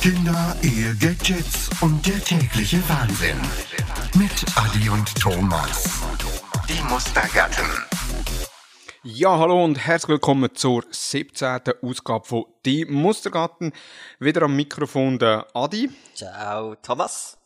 [0.00, 3.36] Kinder, Ehe, Gadgets und der tägliche Wahnsinn.
[4.16, 6.00] Mit Adi und Thomas.
[6.66, 7.66] Die Mustergatten.
[9.02, 11.60] Ja, hallo und herzlich willkommen zur 17.
[11.82, 13.74] Ausgabe von Die Mustergatten.
[14.18, 15.90] Wieder am Mikrofon der Adi.
[16.14, 17.36] Ciao, Thomas.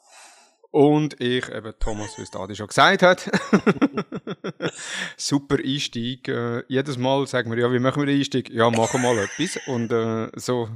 [0.71, 3.29] Und ich, eben Thomas, wie es Adi schon gesagt hat.
[5.17, 6.29] Super Einstieg.
[6.29, 8.49] Äh, jedes Mal sagen wir, ja, wie machen wir den Einstieg?
[8.51, 9.59] Ja, machen wir mal etwas.
[9.67, 10.69] Und äh, so,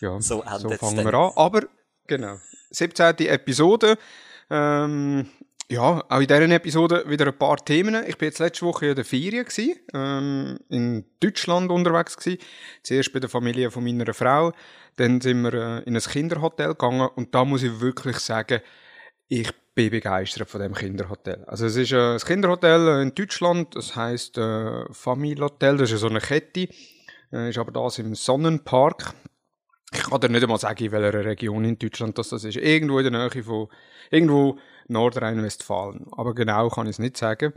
[0.00, 1.32] ja, So so, fangen wir an.
[1.36, 1.62] Aber,
[2.06, 2.38] genau,
[2.70, 3.26] 17.
[3.26, 3.96] Episode.
[4.50, 5.26] Ähm,
[5.70, 8.04] ja, auch in dieser Episode wieder ein paar Themen.
[8.06, 12.38] Ich bin jetzt letzte Woche in der Ferien gewesen, ähm, in Deutschland unterwegs gewesen.
[12.82, 14.52] Zuerst bei der Familie von meiner Frau.
[14.96, 18.60] Dann sind wir äh, in ein Kinderhotel gegangen und da muss ich wirklich sagen,
[19.28, 21.44] ich bin begeistert von dem Kinderhotel.
[21.46, 25.90] Also es ist äh, ein Kinderhotel äh, in Deutschland, das heißt äh, Family Hotel, das
[25.90, 26.68] ist so eine Kette,
[27.32, 29.14] äh, ist aber das im Sonnenpark.
[29.94, 32.56] Ich kann dir nicht einmal sagen, in welcher Region in Deutschland das, das ist.
[32.56, 33.68] Irgendwo in der Nähe von,
[34.10, 36.06] irgendwo Nordrhein-Westfalen.
[36.12, 37.52] Aber genau kann ich es nicht sagen.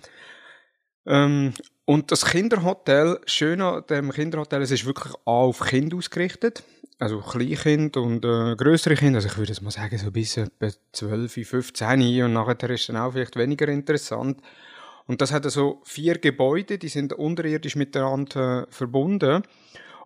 [1.07, 1.53] Ähm,
[1.85, 6.63] und das Kinderhotel, schön an dem Kinderhotel, es ist wirklich auf Kinder ausgerichtet.
[6.99, 9.17] Also Kleinkind und äh, größere Kinder.
[9.17, 12.97] Also ich würde es mal sagen, so bis etwa 12, 15 und nachher ist dann
[12.97, 14.41] auch vielleicht weniger interessant.
[15.05, 19.43] Und das hat so vier Gebäude, die sind unterirdisch miteinander äh, verbunden.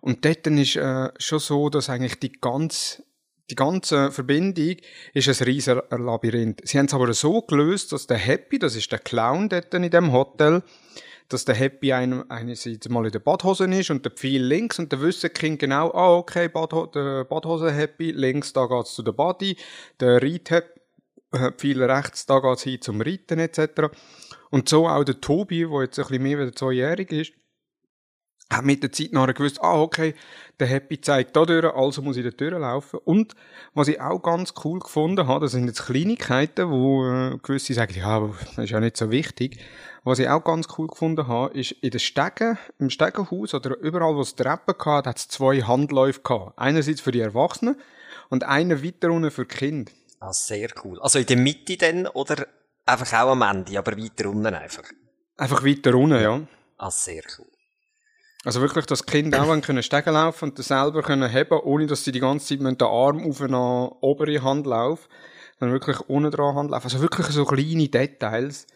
[0.02, 3.04] Und dort ist äh, schon so, dass eigentlich die ganze,
[3.50, 4.76] die ganze Verbindung
[5.14, 6.60] ist ein riesen Labyrinth.
[6.64, 9.88] Sie haben es aber so gelöst, dass der Happy, das ist der Clown dort in
[9.88, 10.64] dem Hotel,
[11.28, 14.90] dass der Happy ein, einerseits mal in der Badhose ist und der Pfeil links und
[14.90, 19.56] der Wissenkind genau, ah, okay, Badho der Badhose-Happy, links, da geht's zu der Body,
[20.00, 20.80] der Reit-Happy,
[21.30, 23.94] äh, Pfeil rechts, da geht's hin zum Reiten etc.
[24.50, 27.32] Und so auch der Tobi, der jetzt ein bisschen mehr als zweijährig ist,
[28.52, 30.14] hat mit der Zeit nachher gewusst, ah, okay,
[30.60, 33.00] der Happy zeigt da durch, also muss ich da durchlaufen.
[33.04, 33.34] Und
[33.74, 37.94] was ich auch ganz cool gefunden habe, das sind jetzt Kleinigkeiten, wo äh, gewisse sagen,
[37.96, 39.58] ja, das ist ja nicht so wichtig.
[40.04, 44.16] Was ich auch ganz cool gefunden habe, ist in den Stegen, im Stegenhaus oder überall,
[44.16, 46.58] wo es Treppen gab, hat es zwei Handläufe gehabt.
[46.58, 47.76] Einerseits für die Erwachsenen
[48.28, 49.92] und einer weiter unten für die Kinder.
[50.20, 51.00] Ah, sehr cool.
[51.00, 52.46] Also in der Mitte dann oder
[52.86, 54.84] einfach auch am Ende, aber weiter unten einfach.
[55.36, 56.40] Einfach weiter unten, ja.
[56.78, 57.51] Ah, sehr cool.
[58.44, 62.04] Also wirklich, dass Kinder auch können Stegen laufen und das selber können heben, ohne dass
[62.04, 65.08] sie die ganze Zeit mit den Arm auf eine obere Hand laufen,
[65.60, 66.84] sondern wirklich unten dran Hand laufen.
[66.84, 68.66] Also wirklich so kleine Details,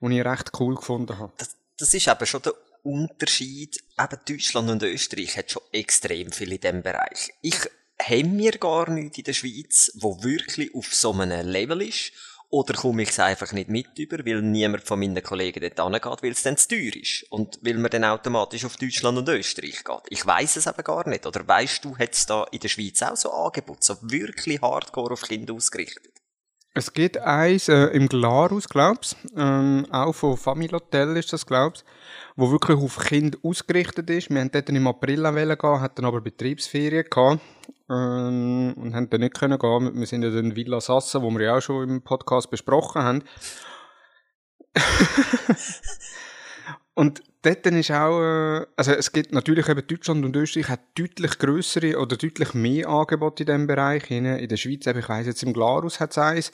[0.00, 1.32] die ich recht cool gefunden habe.
[1.36, 3.78] Das, das ist eben schon der Unterschied.
[3.96, 7.30] Eben Deutschland und Österreich hat schon extrem viel in diesem Bereich.
[7.42, 7.60] Ich
[8.02, 12.12] haben wir gar nicht in der Schweiz, wo wirklich auf so einem Level ist.
[12.54, 16.22] Oder komme ich es einfach nicht mit über, weil niemand von meinen Kollegen dort hingeht,
[16.22, 17.24] weil es dann zu teuer ist.
[17.30, 20.02] Und weil man dann automatisch auf Deutschland und Österreich geht.
[20.10, 21.24] Ich weiß es eben gar nicht.
[21.24, 25.14] Oder weißt du, hat es da in der Schweiz auch so Angebote, so wirklich hardcore
[25.14, 26.11] auf Kinder ausgerichtet?
[26.74, 31.84] Es gibt eins äh, im Glarus, glaub's, ähm, auch von Family Hotel ist das, glaub's,
[32.34, 34.30] wo wirklich auf Kinder ausgerichtet ist.
[34.30, 37.42] Wir haben dort im April gehen, hatten aber Betriebsferien gehabt
[37.90, 39.98] ähm, und haben dann nicht können gehen.
[40.00, 43.22] Wir sind ja dann Villa Sassa, wo wir ja auch schon im Podcast besprochen haben.
[46.94, 51.38] Und dort ist auch, äh, also es gibt natürlich eben Deutschland und Österreich hat deutlich
[51.38, 54.10] größere oder deutlich mehr Angebote in diesem Bereich.
[54.10, 56.52] In, der Schweiz, ich weiss jetzt im Glarus hat es eins.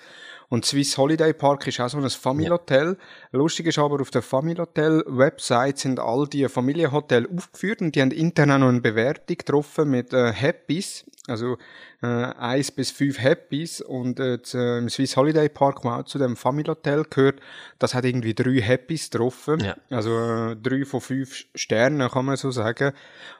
[0.48, 2.97] Und Swiss Holiday Park ist auch so ein Familienhotel.
[3.32, 8.50] Lustig ist aber, auf der Familienhotel-Website sind all die Familienhotels aufgeführt und die haben intern
[8.53, 11.04] auch noch eine Bewertung getroffen mit äh, Happys.
[11.26, 11.59] Also
[12.00, 16.19] äh, eins bis fünf Happys und äh, äh, im Swiss Holiday Park, wo auch zu
[16.19, 17.41] dem Familienhotel gehört,
[17.78, 19.60] das hat irgendwie drei Happys getroffen.
[19.60, 19.76] Ja.
[19.91, 22.92] Also äh, drei von fünf Sternen, kann man so sagen.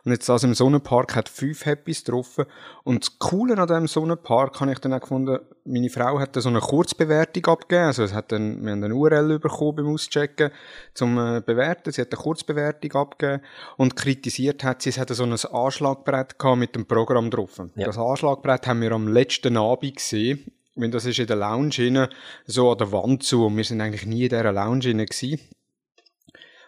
[0.05, 2.45] Und jetzt das im Sonnenpark hat fünf Happys getroffen.
[2.85, 6.41] Und das Coole an diesem Sonnenpark habe ich dann auch gefunden, meine Frau hat da
[6.41, 7.87] so eine Kurzbewertung abgegeben.
[7.87, 10.51] Also es hat dann, wir haben eine URL bekommen beim Auschecken
[10.95, 11.93] zum äh, Bewerten.
[11.93, 13.43] Sie hat eine Kurzbewertung abgegeben
[13.77, 17.61] und kritisiert hat sie, es hat so ein Anschlagbrett gehabt mit dem Programm drauf.
[17.77, 17.87] Ja.
[17.87, 20.53] Das Anschlagbrett haben wir am letzten Abend gesehen.
[20.75, 22.09] Wenn das ist in der Lounge rein,
[22.47, 23.47] so an der Wand zu.
[23.47, 25.41] Und wir sind eigentlich nie in dieser Lounge rein gewesen.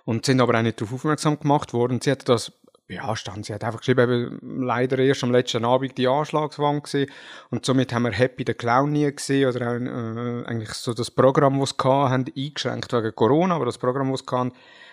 [0.05, 2.01] Und sind aber auch nicht darauf aufmerksam gemacht worden.
[2.01, 2.53] Sie hat das
[2.91, 3.45] beanstanden.
[3.45, 7.11] Sie hat einfach geschrieben, eben, leider erst am letzten Abend die Anschlagswand gesehen.
[7.51, 11.11] Und somit haben wir Happy den Clown nie gesehen oder auch, äh, eigentlich so das
[11.11, 14.53] Programm, das sie hatten, eingeschränkt wegen Corona, aber das Programm, das sie hatten,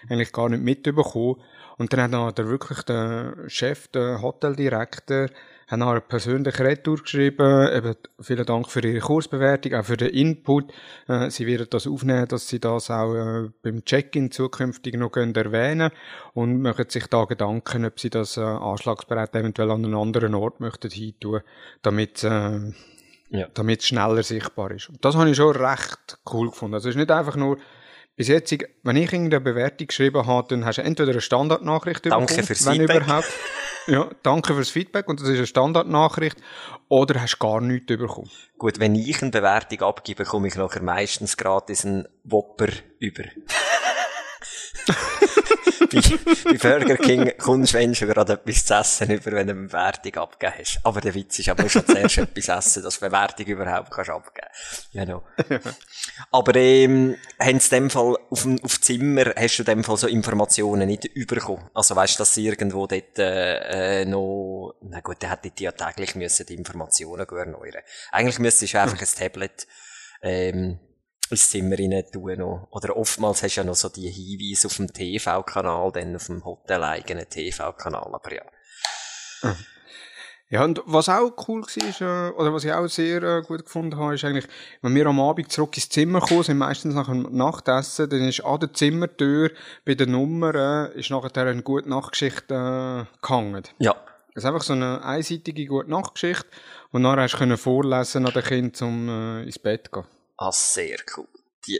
[0.09, 1.41] eigentlich gar nicht mitbekommen.
[1.77, 5.27] Und dann hat noch der wirklich der Chef, der Hoteldirektor,
[5.67, 10.71] haben nachher persönlich Retour geschrieben, eben vielen Dank für Ihre Kursbewertung, auch für den Input.
[11.07, 15.35] Äh, sie werden das aufnehmen, dass Sie das auch äh, beim Check-in zukünftig noch können
[15.35, 15.91] erwähnen
[16.33, 20.61] und machen sich da Gedanken, ob Sie das äh, Anschlagsberät eventuell an einen anderen Ort
[20.61, 21.41] möchten hintun,
[21.81, 22.59] damit äh,
[23.29, 23.47] ja.
[23.53, 24.89] damit es schneller sichtbar ist.
[24.89, 26.75] Und das habe ich schon recht cool gefunden.
[26.75, 27.57] Also es ist nicht einfach nur
[28.15, 32.41] bis jetzt, wenn ich irgendeine Bewertung geschrieben habe, dann hast du entweder eine Standardnachricht Danke
[32.41, 33.27] bekommen, wenn überhaupt.
[33.87, 36.37] Ja, danke fürs Feedback und das ist eine Standardnachricht.
[36.89, 38.29] Oder hast du gar nichts bekommen.
[38.57, 42.67] Gut, wenn ich eine Bewertung abgebe, bekomme ich nachher meistens gratis einen Whopper
[42.99, 43.23] über.
[45.89, 46.01] Bei,
[46.45, 50.15] bei Burger King kommst du, schon gerade etwas zu essen über, wenn du eine Bewertung
[50.15, 50.79] abgegeben hast.
[50.83, 54.09] Aber der Witz ist, aber du schon zuerst etwas essen, dass du Bewertung überhaupt kannst
[54.09, 54.47] abgeben.
[54.93, 55.23] Genau.
[56.31, 59.83] aber, ähm, haben sie in dem Fall, auf dem, auf Zimmer, hast du in dem
[59.83, 61.69] Fall so Informationen nicht bekommen?
[61.73, 65.71] Also weißt du, dass sie irgendwo dort, äh, noch, na gut, der hätte die ja
[65.71, 67.83] täglich müssen die Informationen erneuern.
[68.11, 69.67] Eigentlich müsstest du einfach ein Tablet,
[70.21, 70.79] ähm,
[71.31, 72.67] ins Zimmer rein tun noch.
[72.71, 76.43] Oder oftmals hast du ja noch so die Hinweise auf dem TV-Kanal, dann auf dem
[76.43, 78.43] Hotel-eigenen TV-Kanal, aber ja.
[79.43, 79.55] Mhm.
[80.49, 83.97] Ja, und was auch cool war, äh, oder was ich auch sehr äh, gut gefunden
[83.97, 84.47] habe, ist eigentlich,
[84.81, 88.45] wenn wir am Abend zurück ins Zimmer kommen, sind meistens nach dem Nachtessen, dann ist
[88.45, 89.51] an der Zimmertür
[89.83, 93.63] bei den Nummern, ist nachher eine gute Nachtgeschichte äh, gehangen.
[93.79, 93.93] Ja.
[94.33, 96.47] Das ist einfach so eine einseitige gute Nachtgeschichte,
[96.91, 100.16] und nachher hast du vorlesen an den Kind, um äh, ins Bett zu gehen.
[100.37, 101.27] Ah, sehr cool.
[101.67, 101.79] Die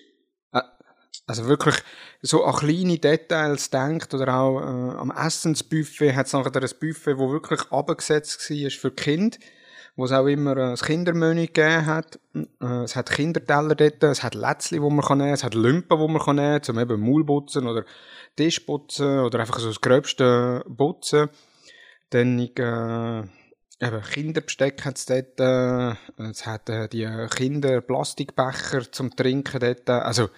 [1.28, 1.76] also wirklich
[2.22, 7.18] so an kleine Details denkt oder auch äh, am Essensbuffet hat es nachher ein Buffet,
[7.18, 9.38] wo wirklich abgesetzt war für Kind,
[9.98, 12.18] wo es auch immer äh, ein Kindermenü gegeben hat.
[12.34, 16.00] Äh, es hat Kinderteller dort, es hat Lätzli, wo man kann nehmen, es hat Lümpen,
[16.00, 17.84] wo man kann nehmen, zum eben Maulputzen oder
[18.38, 21.30] Tischputzen oder einfach so das gröbste Putzen.
[22.12, 23.24] Dann äh,
[23.80, 25.96] Eben, Kinderbesteck hat es dort, äh,
[26.30, 30.30] es hat äh, die Kinderplastikbecher zum Trinken dort, also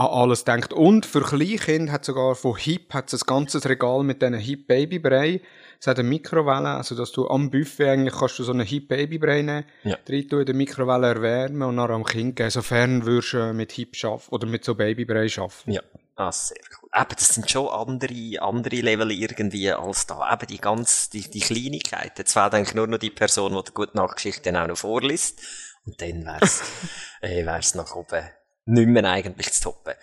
[0.00, 0.72] an alles denkt.
[0.72, 4.66] Und für Kleinkinder hat sogar von Hip hat es ein ganzes Regal mit diesen Hip
[4.66, 5.42] Babybrei.
[5.78, 8.88] Es hat eine Mikrowelle, also dass du am Buffet eigentlich kannst du so einen Hip
[8.88, 9.98] Babybrei nehmen, ja.
[10.06, 13.94] drin in der Mikrowelle erwärmen und dann am Kind geben, sofern würdest du mit Hip
[13.94, 15.72] schaffen oder mit so Babybrei schaffen.
[15.72, 15.82] Ja.
[16.16, 16.79] Ah, sehr cool.
[16.92, 20.32] Eben, das sind schon andere, andere Level irgendwie als da.
[20.32, 22.14] Eben die ganz, die, die Kleinigkeiten.
[22.18, 25.40] Jetzt fehlt eigentlich nur noch die Person, die die gute Nachgeschichte dann auch noch vorliest.
[25.86, 26.62] Und dann wär's,
[27.20, 28.28] äh, wär's nach oben
[28.66, 29.94] nicht mehr eigentlich zu toppen.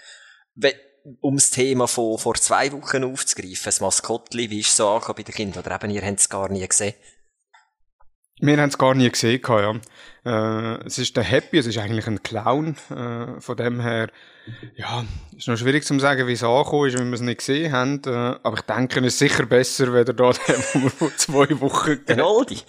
[1.21, 5.17] um das Thema von vor zwei Wochen aufzugreifen, das Maskottli, wie ist es so angekommen
[5.17, 5.63] bei den Kindern?
[5.63, 6.95] Oder eben, ihr habt es gar nie gesehen?
[8.39, 9.75] Wir haben es gar nie gesehen, ja.
[10.23, 14.09] Äh, es ist der Happy, es ist eigentlich ein Clown, äh, von dem her,
[14.75, 15.05] ja,
[15.35, 18.01] ist noch schwierig zu sagen, wie es angekommen ist, wenn wir es nicht gesehen haben.
[18.05, 20.25] Äh, aber ich denke, es ist sicher besser, wenn der da,
[20.73, 22.05] wo wir vor zwei Wochen...
[22.05, 22.59] Den Aldi.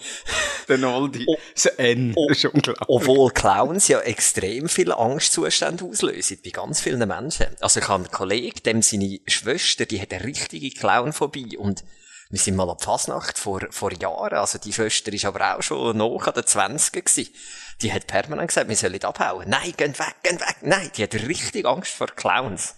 [0.67, 1.25] Den Aldi.
[1.27, 2.13] Oh, das N.
[2.15, 2.89] Oh, das ist unglaublich.
[2.89, 7.47] Obwohl Clowns ja extrem viele Angstzustände auslösen bei ganz vielen Menschen.
[7.59, 11.83] Also ich habe einen Kollegen, dem seine Schwester, die hat eine richtige Clownphobie und
[12.31, 15.97] wir sind mal ab Fasnacht vor, vor Jahren, also die Schwester ist aber auch schon
[15.97, 17.33] noch an den 20 gewesen.
[17.81, 19.49] Die hat permanent gesagt, wir sollen abhauen.
[19.49, 20.57] Nein, gehen weg, gehen weg.
[20.61, 22.75] Nein, die hat richtig Angst vor Clowns.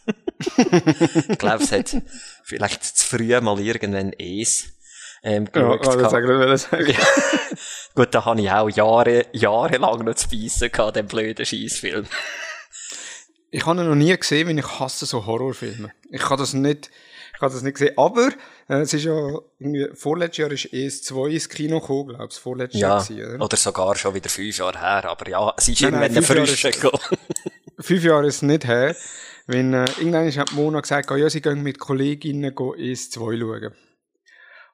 [0.58, 1.98] ich glaube, es hat
[2.44, 4.68] vielleicht zu früh mal irgendwann Es
[5.24, 5.86] ähm, geschaut.
[5.86, 6.96] Ja, das sagen, sagen.
[7.96, 12.06] Gut, da habe ich auch Jahre, jahrelang noch zu beißen gehabt, den blöden Scheißfilm.
[13.50, 15.92] Ich habe ihn noch nie gesehen, weil ich hasse so Horrorfilme.
[16.10, 16.90] Ich kann das nicht,
[17.36, 17.98] ich habe das nicht gesehen.
[17.98, 18.30] Aber
[18.80, 22.90] es ist ja irgendwie, vorletztes Jahr ist ES2 ins Kino gekommen, glaube ich, vorletztes ja,
[22.90, 23.46] Jahr gewesen, oder?
[23.46, 23.58] oder?
[23.58, 25.06] sogar schon wieder fünf Jahre her.
[25.10, 26.62] Aber ja, es ist nein, irgendwann frisch
[27.80, 28.96] Fünf Jahre ist es nicht her.
[29.48, 33.74] Wenn, äh, irgendwann hat Mona gesagt, oh, ja, sie gehen mit Kolleginnen ES2 schauen.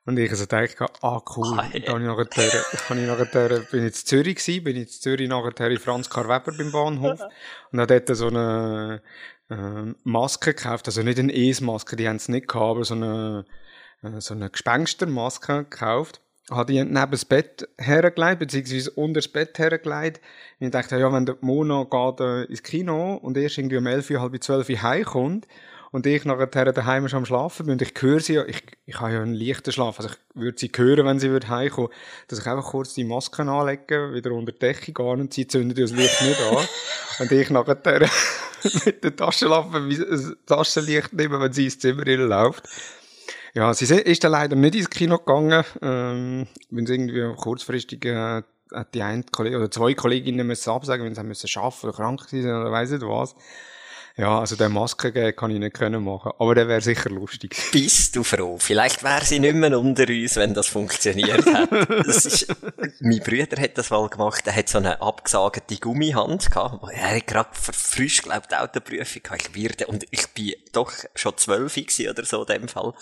[0.05, 1.59] Und ich also dachte, ah, cool.
[1.59, 1.91] Ah, yeah.
[1.91, 4.89] Dann habe ich nachher, habe ich nachher, bin ich in Zürich gewesen, bin ich in
[4.89, 7.19] Zürich nachher in Franz Karl Weber beim Bahnhof.
[7.71, 9.01] und habe dort so eine,
[9.49, 13.45] äh, Maske gekauft, also nicht eine Es-Maske, die haben es nicht gehabt, aber so eine,
[13.47, 13.51] äh,
[14.19, 16.21] so eine Gespenstermaske gekauft.
[16.49, 20.21] Habe die neben das Bett hergelegt, beziehungsweise unter das Bett hergelegt.
[20.59, 23.85] Und ich dachte, ja, wenn der Mona geht äh, ins Kino und erst irgendwie um
[23.85, 25.45] elf, halb zwölf heimkommt,
[25.91, 28.99] und ich nachher daheim schon am Schlafen bin und ich höre sie ja, ich, ich
[28.99, 31.89] habe ja einen leichten Schlaf, also ich würde sie hören, wenn sie würde heimkommen,
[32.27, 35.79] dass ich einfach kurz die Masken anlege, wieder unter die Decke gehe und sie zündet
[35.79, 36.67] das Licht nicht an.
[37.19, 37.77] Und ich nachher
[38.85, 42.69] mit der Taschenlampe ein Taschenlicht nehmen, wenn sie ins Zimmer läuft.
[43.53, 48.43] Ja, sie ist dann leider nicht ins Kino gegangen, ähm, wenn sie irgendwie kurzfristig äh,
[48.73, 51.95] hat die eine Kollegin oder zwei Kolleginnen müssen absagen, wenn sie haben müssen arbeiten oder
[51.95, 53.35] krank sein oder weiss nicht was.
[54.19, 57.55] Ja, also den Maskengag kann ich nicht können machen, aber der wäre sicher lustig.
[57.71, 58.57] Bist du froh?
[58.57, 61.69] Vielleicht wäre sie nicht mehr unter uns, wenn das funktioniert hat.
[61.87, 62.47] Das ist,
[62.99, 66.83] mein Bruder hat das mal gemacht, er hat so eine abgesagte Gummihand gehabt.
[66.93, 69.49] Er hat gerade frisch, glaubt, die Autoprüfung gehabt.
[69.49, 72.93] Ich werde, und ich bin doch schon zwölf oder so in dem Fall.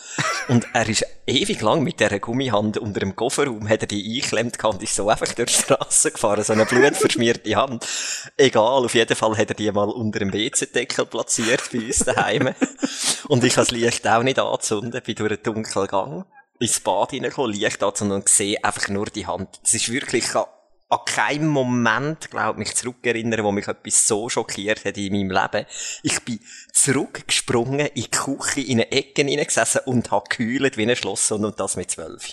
[0.49, 4.59] Und er ist ewig lang mit dieser Gummihand unter dem Kofferraum, hat er die eingeklemmt
[4.59, 7.87] gehabt und ist so einfach durch die Straße gefahren, so eine blutverschmierte Hand.
[8.35, 12.53] Egal, auf jeden Fall hat er die mal unter dem WC-Deckel platziert bei uns daheim.
[13.27, 16.25] und ich habe das Licht auch nicht angezündet, bin durch einen dunklen Gang
[16.59, 19.59] ins Bad reingekommen, Licht anzünden und sehe einfach nur die Hand.
[19.63, 24.97] Es ist wirklich, an keinem Moment, glaub mich zurückerinnern, wo mich etwas so schockiert hat
[24.97, 25.65] in meinem Leben.
[26.03, 26.39] Ich bin
[26.71, 31.43] zurückgesprungen in die Küche, in eine Ecke hineingesessen und habe gekühlt wie ein Schloss und,
[31.43, 32.31] und das mit zwölf.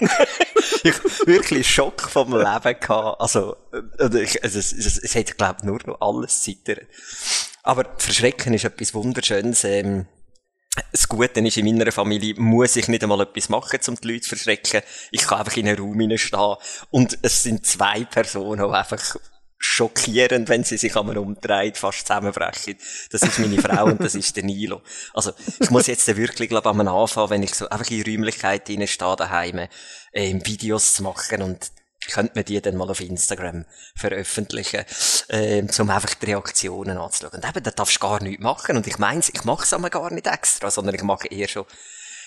[0.82, 3.20] ich wirklich Schock vom Leben gehabt.
[3.20, 6.86] Also, äh, ich, also es, es, es hat, glaub nur noch alles zittern.
[7.64, 9.64] Aber Verschrecken ist etwas Wunderschönes.
[9.64, 10.06] Ähm,
[10.92, 14.20] das Gute ist, in meiner Familie muss ich nicht einmal etwas machen, um die Leute
[14.20, 14.82] zu verschrecken.
[15.10, 16.56] Ich kann einfach in einen Raum hineinstehen
[16.90, 19.16] und es sind zwei Personen, die einfach
[19.56, 22.76] schockierend, wenn sie sich einmal umdreht, fast zusammenbrechen.
[23.10, 24.82] Das ist meine Frau und das ist der Nilo.
[25.14, 29.16] Also, ich muss jetzt wirklich, glaube ich, anfangen, wenn ich so einfach in Räumlichkeiten hineinstehe
[29.16, 29.68] daheim,
[30.12, 31.70] äh, Videos zu machen und
[32.08, 33.64] könnte man die dann mal auf Instagram
[33.96, 34.84] veröffentlichen,
[35.28, 37.34] äh, um einfach die Reaktionen anzuschauen.
[37.34, 38.76] Und eben, da darfst du gar nichts machen.
[38.76, 41.64] Und ich meins, ich mache es aber gar nicht extra, sondern ich mache eher schon,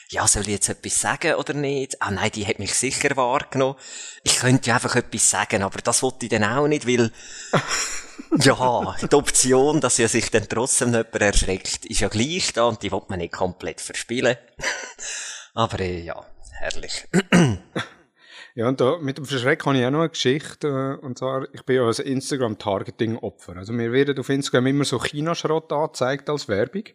[0.09, 2.01] ja, soll ich jetzt etwas sagen oder nicht?
[2.01, 3.75] Ah nein, die hat mich sicher wahrgenommen.
[4.23, 7.11] Ich könnte ja einfach etwas sagen, aber das wollte ich dann auch nicht, weil,
[8.39, 12.81] ja, die Option, dass ja sich dann trotzdem jemand erschreckt, ist ja gleich da und
[12.83, 14.37] die will man nicht komplett verspielen.
[15.53, 17.05] aber äh, ja, herrlich.
[18.57, 20.97] Ja, und da, mit dem Verschreck habe ich auch noch eine Geschichte.
[20.99, 23.55] Äh, und zwar, ich bin ja ein Instagram-Targeting-Opfer.
[23.55, 26.85] Also mir werden auf Instagram immer so China-Schrott angezeigt als Werbung.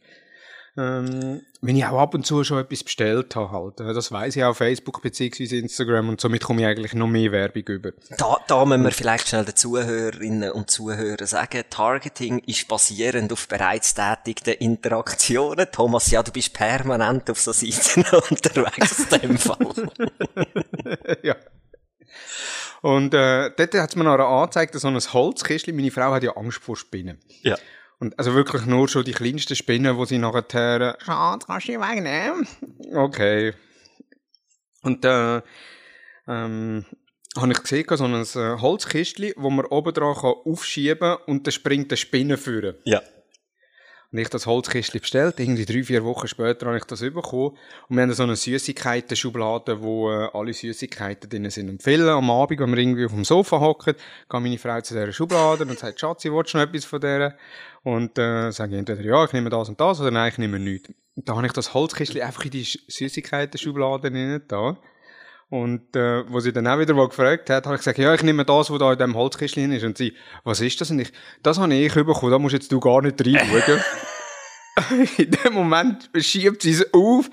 [0.75, 3.81] Ähm, wenn ich auch ab und zu schon etwas bestellt habe, halt.
[3.81, 5.59] Äh, das weiß ich auch auf Facebook bzw.
[5.59, 7.93] Instagram und somit komme ich eigentlich noch mehr Werbung über.
[8.17, 13.49] Da, da müssen wir vielleicht schnell den Zuhörerinnen und Zuhörern sagen, Targeting ist basierend auf
[13.49, 15.67] bereits tätigten Interaktionen.
[15.71, 19.91] Thomas, ja, du bist permanent auf so Seiten unterwegs in dem Fall.
[21.23, 21.37] ja.
[22.81, 25.77] Und äh, dort hat es mir noch angezeigt, so ein Holzkistchen.
[25.77, 27.21] Meine Frau hat ja Angst vor Spinnen.
[27.43, 27.57] Ja.
[28.03, 31.79] Und also wirklich nur schon die kleinsten Spinnen, wo sie nachher, Schatz, kannst du die
[31.79, 32.49] wegnehmen?
[32.93, 33.55] Okay.
[34.83, 35.41] Und äh,
[36.27, 36.85] ähm,
[37.37, 41.53] habe ich gesehen, so ein äh, Holzkistchen, wo man oben dran aufschieben kann und dann
[41.53, 42.75] springt eine Spinne führen.
[42.83, 43.03] Ja.
[44.13, 47.57] Und ich das Holzkistchen bestellt, irgendwie drei, vier Wochen später habe ich das bekommen.
[47.89, 51.71] Und wir haben so eine Süßigkeiten-Schublade, wo äh, alle Süßigkeiten drin sind.
[51.71, 54.93] Und viele am Abend, wenn wir irgendwie auf dem Sofa hocken, geht meine Frau zu
[54.93, 57.39] dieser Schublade und sagt, Schatz, ich will schon etwas von der.
[57.85, 60.59] Und äh, sage ich entweder, ja, ich nehme das und das, oder nein, ich nehme
[60.59, 60.91] nichts.
[61.17, 64.77] Und da habe ich das Holzkistchen einfach in die Süßigkeiten-Schublade drin da.
[65.53, 68.23] Und äh, wo sie dann auch wieder mal gefragt hat, habe ich gesagt, ja, ich
[68.23, 69.85] nehme das, was da in dem Holzkistchen ist.
[69.85, 70.91] Und sie, was ist das?
[70.91, 73.83] Und ich, das habe ich bekommen, da musst jetzt du gar nicht reinschauen.
[75.19, 77.29] in dem Moment schiebt sie es auf,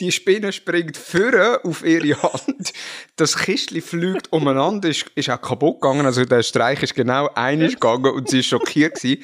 [0.00, 2.72] die Spinne springt vorne auf ihre Hand,
[3.14, 7.74] das Kistchen fliegt umeinander, ist, ist auch kaputt gegangen, also der Streich ist genau einig
[7.74, 9.22] gegangen und sie ist schockiert gewesen.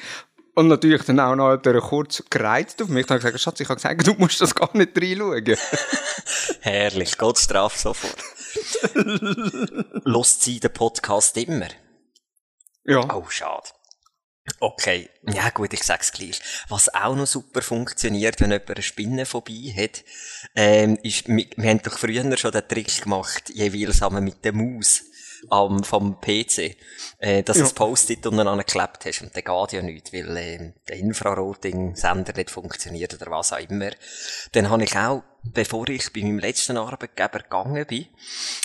[0.57, 3.05] Und natürlich dann auch noch kurz gereizt auf mich.
[3.05, 5.55] Dann habe ich gesagt, Schatz, ich habe gesagt, du musst das gar nicht reinschauen.
[6.61, 8.17] Herrlich, Gott straft sofort.
[10.03, 11.67] Lost sie den Podcast immer?
[12.85, 13.01] Ja.
[13.15, 13.67] Oh, schade.
[14.59, 16.41] Okay, ja gut, ich sag's gleich.
[16.69, 20.03] Was auch noch super funktioniert, wenn jemand eine Spinne vorbei hat,
[20.55, 24.53] ähm, ist, wir, wir haben doch früher schon den Trick gemacht, jeweils zusammen mit der
[24.53, 25.03] Maus
[25.49, 26.75] am, vom PC,
[27.19, 27.65] äh, dass du ja.
[27.65, 29.21] das Post-it untereinander geklebt hast.
[29.21, 33.91] Und der geht ja nicht, weil äh, der Infrarot-Sender nicht funktioniert oder was auch immer.
[34.51, 38.05] Dann habe ich auch bevor ich bei meinem letzten Arbeitgeber gegangen bin,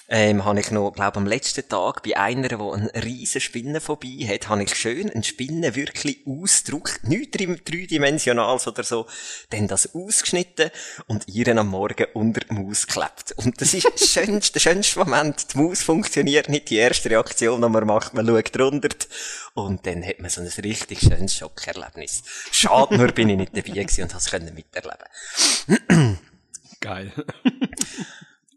[0.08, 4.26] ähm, habe ich noch, glaube am letzten Tag bei einer, die eine riesen Spinne vorbei
[4.28, 9.06] hat, habe ich schön eine Spinne wirklich ausgedruckt, nicht dreidimensional oder so,
[9.50, 10.70] dann das ausgeschnitten
[11.06, 13.32] und ihren am Morgen unter die Maus geklebt.
[13.36, 15.54] Und das ist das schönste, der schönste Moment.
[15.54, 18.88] Die Maus funktioniert nicht, die erste Reaktion, die man macht, man schaut runter
[19.54, 22.22] und dann hat man so ein richtig schönes Schockerlebnis.
[22.50, 26.18] Schade, nur bin ich nicht dabei gewesen und habe es miterleben
[26.82, 27.12] Geil.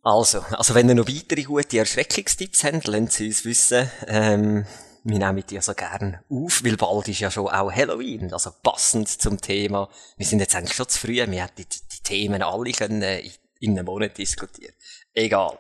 [0.04, 3.90] also, also wenn ihr noch weitere gute Erschreckungstipps habt, lasst sie uns wissen.
[4.08, 4.66] Ähm,
[5.04, 9.08] wir nehmen die also gern auf, weil bald ist ja schon auch Halloween, also passend
[9.08, 9.88] zum Thema.
[10.18, 13.32] Wir sind jetzt eigentlich schon zu früh, wir hätten die, die Themen alle können in,
[13.60, 14.74] in einem Monat diskutieren.
[15.14, 15.60] Egal.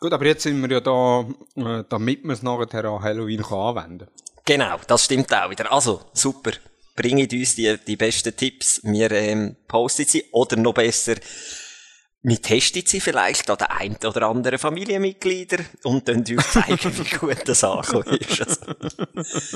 [0.00, 3.58] Gut, aber jetzt sind wir ja da, äh, damit man es nachher an Halloween kann
[3.58, 4.08] anwenden
[4.44, 5.70] Genau, das stimmt auch wieder.
[5.70, 6.52] Also, super.
[6.98, 11.14] Bringt uns die, die besten Tipps, wir ähm, posten sie, oder noch besser,
[12.22, 17.16] wir testen sie vielleicht an den einen oder anderen Familienmitglieder und dann uns zeigen, wie
[17.16, 18.40] gut das angekommen ist.
[18.40, 18.74] Also,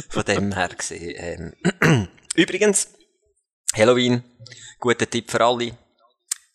[0.08, 1.52] von dem her gesehen.
[1.80, 2.08] Ähm.
[2.36, 2.88] Übrigens,
[3.74, 4.22] Halloween,
[4.78, 5.76] guter Tipp für alle.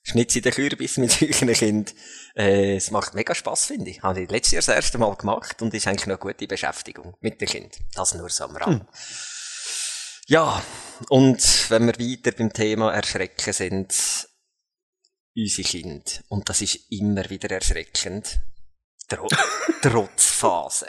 [0.03, 1.93] Schnitze den Kürbis mit euren Kind.
[2.33, 4.01] Äh, es macht mega Spass, finde ich.
[4.03, 7.15] Habe ich letztes Jahr das erste Mal gemacht und ist eigentlich noch eine gute Beschäftigung
[7.19, 7.79] mit dem Kind.
[7.93, 8.83] Das nur so am Rand.
[8.83, 8.87] Hm.
[10.29, 10.61] Ja,
[11.07, 14.27] und wenn wir weiter beim Thema Erschrecken sind,
[15.33, 18.41] unsere Kinder, und das ist immer wieder erschreckend,
[19.07, 19.29] Tro
[19.81, 20.87] Trotzphase.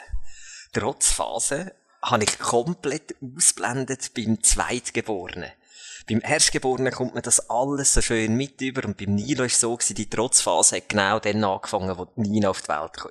[0.73, 5.53] Trotzphase habe ich komplett ausblendet beim Zweitgeborenen.
[6.09, 9.77] Beim Erstgeborenen kommt man das alles so schön mit über und beim Nilo ist so
[9.77, 13.11] gewesen, die Trotzphase hat genau dann angefangen, wo Nina auf die Welt kam.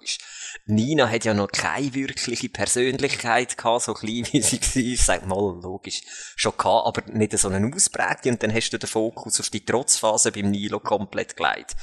[0.65, 4.75] Nina hat ja noch keine wirkliche Persönlichkeit gehabt, so klein wie sie war.
[4.93, 6.01] Ich sag mal, logisch,
[6.35, 9.63] schon gehabt, aber nicht so eine Ausprägung und dann hast du den Fokus auf die
[9.63, 11.75] Trotzphase beim Nilo komplett gelegt.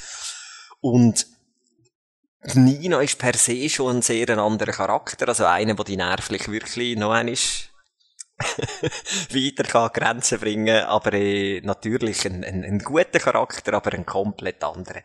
[0.81, 1.29] Und
[2.55, 6.97] Nina ist per se schon ein sehr anderer Charakter, also einer, der die nervlich wirklich
[6.99, 7.37] noch einmal
[9.31, 14.63] weiter kann Grenzen bringen, aber äh, natürlich ein, ein, ein guter Charakter, aber ein komplett
[14.65, 15.03] anderer.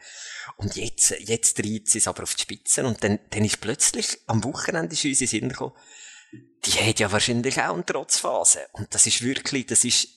[0.57, 4.19] Und jetzt, jetzt treibt sie es aber auf die Spitzen und dann, dann ist plötzlich
[4.25, 5.75] am Wochenende ist uns in Sinn gekommen,
[6.65, 8.67] die hat ja wahrscheinlich auch eine Trotzphase.
[8.73, 10.07] Und das ist wirklich, das ist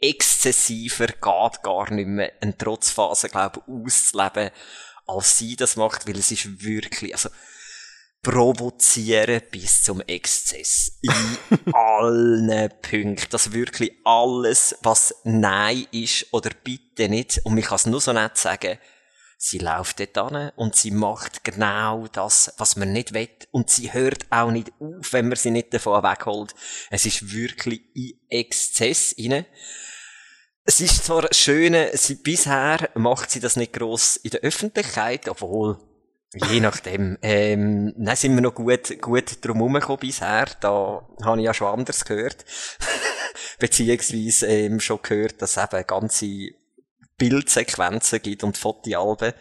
[0.00, 4.50] exzessiver, geht gar nicht mehr, eine Trotzphase, glaube ich, auszuleben,
[5.06, 7.30] als sie das macht, weil es ist wirklich, also,
[8.22, 10.98] provozieren bis zum Exzess.
[11.02, 13.26] In allen Punkten.
[13.30, 17.40] Das wirklich alles, was Nein ist oder bitte nicht.
[17.44, 18.78] Und ich kann es nur so nett sagen,
[19.38, 23.28] sie läuft dort an und sie macht genau das, was man nicht will.
[23.52, 26.54] Und sie hört auch nicht auf, wenn man sie nicht davon wegholt.
[26.90, 29.46] Es ist wirklich in Exzess rein.
[30.64, 35.78] Es ist zwar schön, sie, bisher macht sie das nicht gross in der Öffentlichkeit, obwohl
[36.34, 37.16] Je nachdem.
[37.22, 40.46] Ähm, dann sind wir noch gut, gut drum herumgekommen bisher.
[40.60, 42.44] Da habe ich ja schon anders gehört.
[43.58, 46.50] Beziehungsweise ähm, schon gehört, dass es eben ganze
[47.16, 49.32] Bildsequenzen gibt und Fotoalben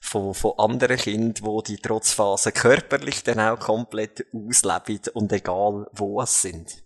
[0.00, 6.22] von, von anderen Kindern, wo die Trotzphase körperlich dann auch komplett ausleben und egal wo
[6.22, 6.82] es sind.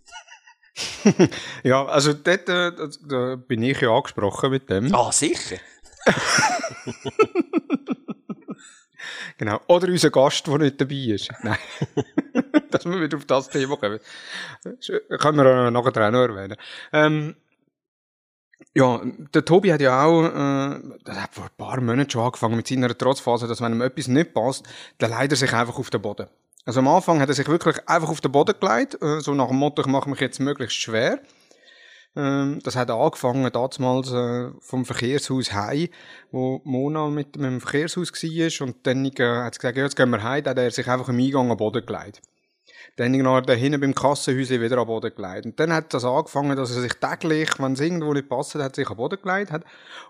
[1.62, 2.72] ja, also dort äh,
[3.07, 4.94] da bin ich ja angesprochen mit dem.
[4.94, 5.59] Ah, sicher.
[9.42, 9.61] Genau.
[9.66, 11.28] Oder unser Gast, der nicht dabei ist.
[11.42, 11.59] Nein.
[12.70, 13.98] Dass wir wieder auf das Thema kommen.
[15.18, 16.57] können wir nachher auch noch erwähnen.
[16.92, 17.35] Ähm,
[18.72, 19.00] ja,
[19.35, 22.96] der Tobi hat ja auch, äh, hat vor ein paar Monaten schon angefangen mit seiner
[22.96, 24.64] Trotzphase, dass wenn ihm etwas nicht passt,
[24.98, 26.28] dann leidet er sich einfach auf den Boden.
[26.64, 29.48] Also am Anfang hat er sich wirklich einfach auf den Boden gelegt, äh, so nach
[29.48, 31.18] dem Motto, ich mache mich jetzt möglichst schwer.
[32.14, 35.88] Ähm, das hat angefangen damals äh, vom Verkehrshaus heim,
[36.31, 40.11] wo Mona mit, dem Verkehrshaus war und dann äh, hat sie gesagt, ja, jetzt gehen
[40.11, 42.20] wir heim, dann hat er sich einfach im Eingang am Boden gelegt.
[42.96, 45.46] Dann hat er hinten beim Kassenhäuschen wieder am Boden gelegt.
[45.46, 48.77] Und dann hat das angefangen, dass er sich täglich, wenn es irgendwo nicht passt, hat
[48.77, 49.53] sich am Boden gelegt.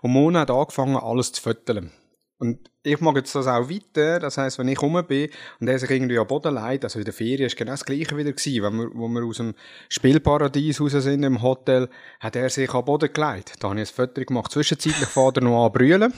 [0.01, 1.91] Und Mona hat angefangen, alles zu fötteln.
[2.37, 4.19] Und ich mag jetzt das auch weiter.
[4.19, 7.05] Das heisst, wenn ich rum bin und er sich irgendwie am Boden leidet, also in
[7.05, 8.63] der Ferien ist genau das Gleiche wieder gewesen.
[8.63, 9.53] Wenn wir, wo wir aus dem
[9.89, 13.55] Spielparadies raus sind im Hotel, hat er sich am Boden gelegt.
[13.59, 14.51] Da habe ich ein Foto gemacht.
[14.51, 16.13] Zwischenzeitlich fährt er noch an brüllen.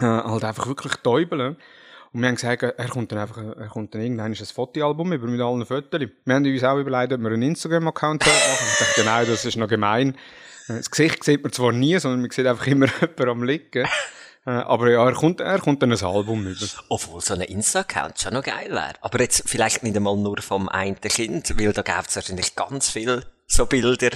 [0.00, 1.56] Äh, halt einfach wirklich täubeln.
[2.12, 5.26] Und wir haben gesagt, er kommt dann einfach, er kommt dann irgendwann ein Fotoalbum über
[5.26, 6.00] mit allen Fotos.
[6.00, 8.66] Wir haben uns auch überlegt, ob wir einen Instagram-Account machen.
[8.72, 10.16] Ich dachte, genau, das ist noch gemein.
[10.68, 13.86] Äh, das Gesicht sieht man zwar nie, sondern man sieht einfach immer jemanden am Liegen.
[14.48, 16.66] Äh, aber ja, er kommt, er kommt dann ein Album über.
[16.88, 18.94] Obwohl so ein Insta-Account schon noch geil wäre.
[19.02, 22.88] Aber jetzt vielleicht nicht einmal nur vom einen Kind, weil da gäbe es wahrscheinlich ganz
[22.88, 24.10] viele so Bilder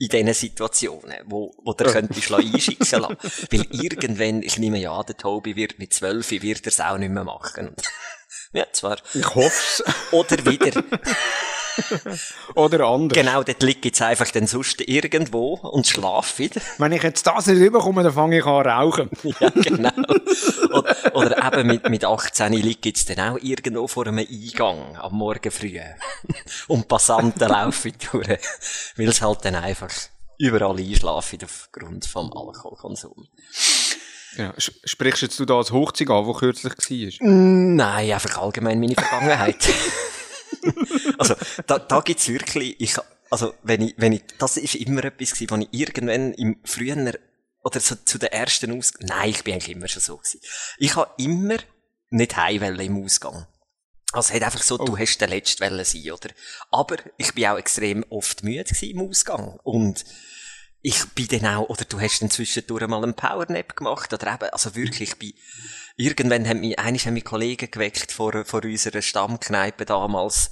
[0.00, 3.16] in diesen Situationen, wo, wo der könnte einschicken lassen.
[3.50, 6.98] Weil irgendwann, ich nehme ja an, der Tobi wird mit zwölf, wird er es auch
[6.98, 7.74] nicht mehr machen.
[8.52, 8.98] ja, zwar.
[9.14, 9.82] Ich hoff's.
[10.12, 10.84] Oder wieder.
[12.54, 13.16] Oder anders.
[13.16, 16.60] Genau, dort liegt jetzt einfach dann sonst irgendwo und schlaf wieder.
[16.78, 19.10] Wenn ich jetzt das nicht überkomme, dann fange ich an rauchen.
[19.40, 19.90] ja, genau.
[20.70, 25.14] Oder, oder eben mit, mit 18 liegt jetzt dann auch irgendwo vor einem Eingang am
[25.14, 25.78] Morgen früh.
[26.68, 28.38] und Passanten laufen durch.
[28.96, 29.92] Weil es halt dann einfach
[30.38, 33.28] überall einschlafen aufgrund vom Alkoholkonsum.
[34.36, 36.72] Ja, sprichst jetzt du da als Hochzeit an, wo kürzlich
[37.20, 37.28] war?
[37.28, 39.68] Nein, einfach allgemein meine Vergangenheit.
[41.18, 41.34] also,
[41.66, 42.96] da, da gibt's wirklich, ich,
[43.30, 47.12] also, wenn ich, wenn ich, das ist immer etwas gewesen, wo ich irgendwann im frühen,
[47.64, 50.40] oder so zu den ersten Aus, nein, ich bin eigentlich immer schon so gewesen.
[50.78, 51.56] Ich habe immer
[52.10, 53.46] nicht heim im Ausgang.
[54.12, 54.84] Also, es hat einfach so, Oh.
[54.84, 56.30] du hast der Letzte wollen sein, oder?
[56.70, 59.58] Aber ich bin auch extrem oft müde gewesen im Ausgang.
[59.64, 60.04] Und
[60.80, 64.48] ich bin dann auch, oder du hast dann zwischendurch mal einen Powernap gemacht, oder eben,
[64.50, 65.34] also wirklich, ich bin,
[65.98, 70.50] irgendwann haben mich, eines haben mich Kollegen geweckt vor, vor unserer Stammkneipe damals,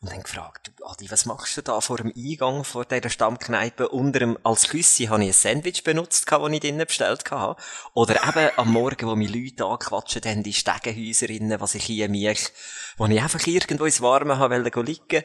[0.00, 3.90] und dann gefragt, Adi, was machst du da vor dem Eingang vor dieser Stammkneipe?
[3.90, 7.60] Unter dem, als Küssi habe ich ein Sandwich benutzt, das ich drinnen bestellt hatte.
[7.92, 12.48] Oder eben am Morgen, wo mich Leute angequatscht haben, die Stegenhäuserinnen, was ich hier mich,
[12.96, 15.24] wo ich einfach irgendwo ins Warme habe wollte liegen.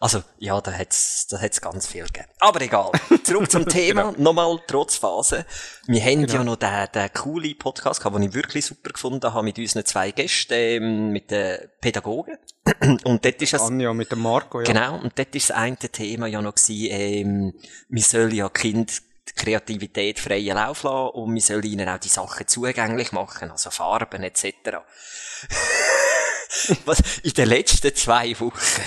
[0.00, 2.26] Also, ja, da hat's, da hat's ganz viel gegeben.
[2.40, 2.90] Aber egal.
[3.22, 4.12] Zurück zum Thema.
[4.18, 5.46] Nochmal, trotz Phase.
[5.86, 9.44] Wir haben ja noch den, den coolen Podcast gehabt, den ich wirklich super gefunden habe
[9.44, 12.38] mit unseren zwei Gästen, ähm, mit den Pädagogen.
[13.04, 14.66] Und dort ist es, Anja mit dem Marco, ja.
[14.66, 17.54] Genau, und dort ist das eine Thema ja noch gewesen, ähm,
[17.88, 19.02] wir sollen ja Kind
[19.34, 24.22] Kreativität freien Lauf lassen und wir sollen ihnen auch die Sachen zugänglich machen, also Farben
[24.22, 24.54] etc.
[26.84, 28.82] Was, in den letzten zwei Wochen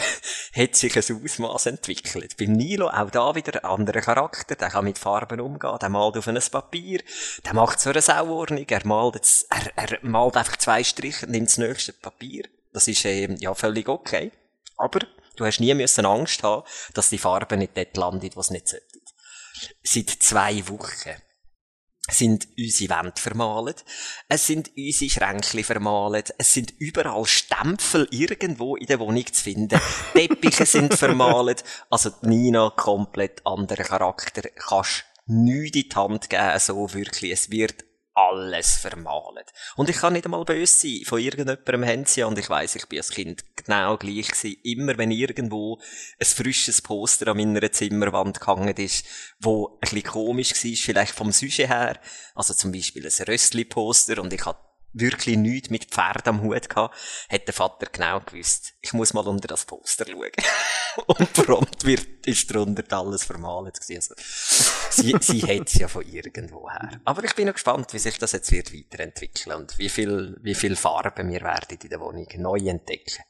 [0.56, 2.36] hat sich ein Ausmaß entwickelt.
[2.38, 6.18] Beim Nilo auch da wieder ein anderer Charakter, der kann mit Farben umgehen, der malt
[6.18, 7.02] auf ein Papier,
[7.46, 11.34] der macht so eine Sauordnung, er malt jetzt, er, er malt einfach zwei Striche und
[11.34, 12.46] nimmt das nächste Papier.
[12.74, 14.32] Das ist ähm, ja völlig okay.
[14.78, 15.02] Aber
[15.40, 18.68] du hast nie müssen Angst haben, dass die Farbe nicht dort landet, wo es nicht
[18.68, 18.86] sollte.
[19.84, 21.16] Seit zwei Wochen
[22.12, 23.86] sind unsere Wände vermalt,
[24.28, 29.80] es sind unsere Schränkchen vermalt, es sind überall Stempel irgendwo in der Wohnung zu finden,
[30.14, 36.94] Teppiche sind vermalt, also Nina komplett anderer Charakter, kannst nichts in die Hand geben, so
[36.94, 39.52] wirklich, es wird alles vermalt.
[39.76, 41.02] Und ich kann nicht einmal böse sein.
[41.06, 44.58] Von irgendjemandem haben sie und ich weiss, ich bin als Kind genau gleich gewesen.
[44.64, 45.80] Immer wenn irgendwo
[46.20, 49.06] ein frisches Poster an meiner Zimmerwand gehangen ist,
[49.40, 52.00] wo ein bisschen komisch war, vielleicht vom Sujet her,
[52.36, 56.96] also zum Beispiel ein Röstli-Poster, und ich hatte wirklich nichts mit Pferd am Hut gehabt,
[57.30, 60.32] hat der Vater genau gewusst, ich muss mal unter das Poster schauen.
[61.08, 63.80] und prompt wird, ist drunter alles vermalt.
[63.80, 64.14] Also,
[64.90, 67.00] sie, sie hat es ja von irgendwo her.
[67.06, 70.56] Aber ich bin noch gespannt, wie sich das jetzt wird weiterentwickeln und wie viel, wie
[70.56, 73.24] viel Farben wir werden in der Wohnung neu entdecken.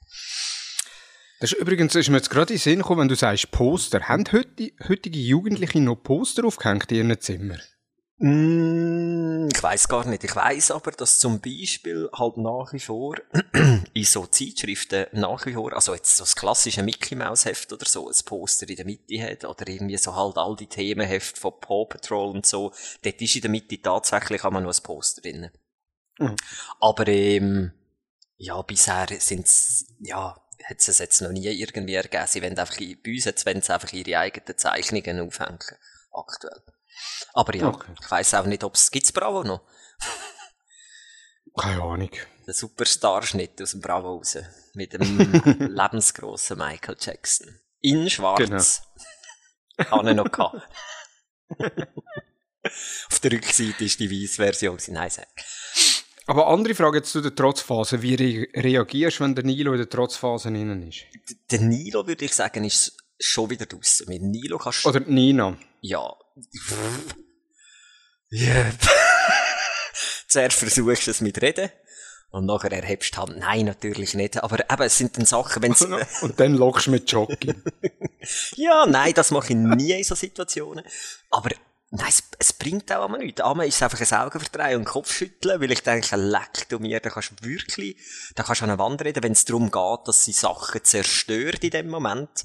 [1.40, 4.10] Das ist übrigens, ist mir jetzt gerade in den Sinn gekommen, wenn du sagst Poster.
[4.10, 7.62] Haben heute, heutige Jugendliche noch Poster aufgehängt in ihren Zimmern?
[8.22, 10.26] Mm, ich weiß gar nicht.
[10.26, 13.16] Ich weiß aber, dass zum Beispiel halt nach wie vor
[13.94, 17.86] in so Zeitschriften nach wie vor, also jetzt so das klassische Mickey Mouse Heft oder
[17.86, 21.54] so, ein Poster in der Mitte hat oder irgendwie so halt all die Themenheft von
[21.62, 25.50] Paw Patrol und so, dort ist in der Mitte tatsächlich auch noch ein Poster drin.
[26.18, 26.36] Mhm.
[26.82, 27.72] Aber ähm,
[28.36, 32.28] ja, bisher sind's ja, hat es jetzt noch nie irgendwie ergeben.
[32.28, 35.60] Sie wollen einfach, bei uns jetzt wollen sie einfach ihre eigenen Zeichnungen aufhängen.
[36.12, 36.62] Aktuell.
[37.34, 37.92] Aber ja, Okay.
[38.02, 39.62] ich weiss auch nicht, ob es, gibt's Bravo noch?
[41.58, 42.12] Keine Ahnung.
[42.48, 44.38] Der Superstar-Schnitt aus dem Bravo raus.
[44.74, 45.02] Mit dem
[45.76, 47.60] lebensgrossen Michael Jackson.
[47.82, 48.40] In schwarz.
[48.40, 48.64] Genau.
[49.92, 50.68] Habe ich noch gehabt.
[53.12, 54.78] Auf der Rückseite ist die weiße Version.
[54.90, 55.28] Nein, sag.
[56.28, 58.02] Aber andere Frage jetzt zu der Trotzphase.
[58.02, 61.00] Wie re reagierst du, wenn der Nilo in der Trotzphase innen ist?
[61.50, 64.08] Der Nilo, würde ich sagen, ist schon wieder draussen.
[64.10, 65.58] Mit Nilo kannst du, Oder Nina?
[65.82, 66.14] ja.
[68.30, 68.72] Ja.
[70.28, 71.70] Zuerst versuchst du es mit Reden.
[72.32, 74.44] Und nachher erhebst du halt, nein, natürlich nicht.
[74.44, 75.74] Aber eben, es sind dann Sachen, wenn
[76.22, 77.54] Und dann lockst du mit Jockey.
[78.58, 80.84] Ja, nein, das mache ich nie in so Situationen.
[81.32, 81.50] Aber
[81.90, 83.40] nein, es, es bringt auch einmal nichts.
[83.40, 87.10] Einmal ist es einfach ein Augenverdrehen und Kopfschütteln, weil ich denke, leck du mir, da
[87.10, 87.96] kannst du wirklich,
[88.36, 91.64] da kannst du an eine Wand reden, wenn es darum geht, dass sie Sachen zerstört
[91.64, 92.44] in dem Moment.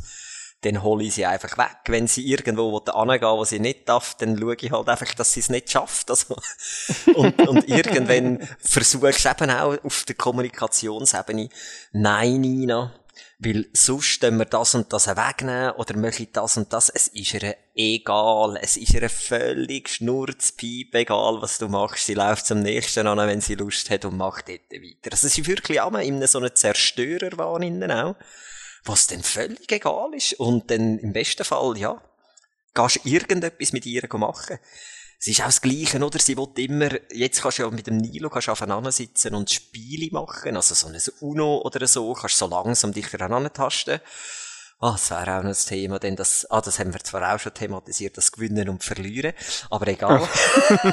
[0.64, 1.76] Dann hole ich sie einfach weg.
[1.86, 5.40] Wenn sie irgendwo hingehen wo sie nicht darf, dann schaue ich halt einfach, dass sie
[5.40, 6.10] es nicht schafft.
[6.10, 6.36] Also,
[7.14, 11.48] und, und irgendwann versuchst du eben auch auf der Kommunikationsebene,
[11.92, 12.92] nein, Nina,
[13.38, 16.88] weil sonst können wir das und das wegnehmen oder möchte das und das.
[16.88, 18.58] Es ist ihr egal.
[18.60, 22.06] Es ist ihr völlig schnurzpiep egal, was du machst.
[22.06, 25.12] Sie läuft zum nächsten an, wenn sie Lust hat und macht dort weiter.
[25.12, 28.16] Also sie ist wirklich auch in so einem innen auch,
[28.84, 30.34] was dann völlig egal ist.
[30.34, 32.00] Und dann im besten Fall, ja,
[32.74, 34.58] gehst du irgendetwas mit ihr machen.
[35.18, 36.18] Es ist auch das Gleiche, oder?
[36.18, 40.10] Sie will immer, jetzt kannst du ja mit dem Nilo kannst aufeinander sitzen und Spiele
[40.12, 44.00] machen, also so ein Uno oder so, kannst so langsam dich aneinander tasten.
[44.80, 47.38] Ah, das wäre auch noch ein Thema, denn das, ah, das haben wir zwar auch
[47.38, 49.32] schon thematisiert, das Gewinnen und Verlieren,
[49.70, 50.28] aber egal.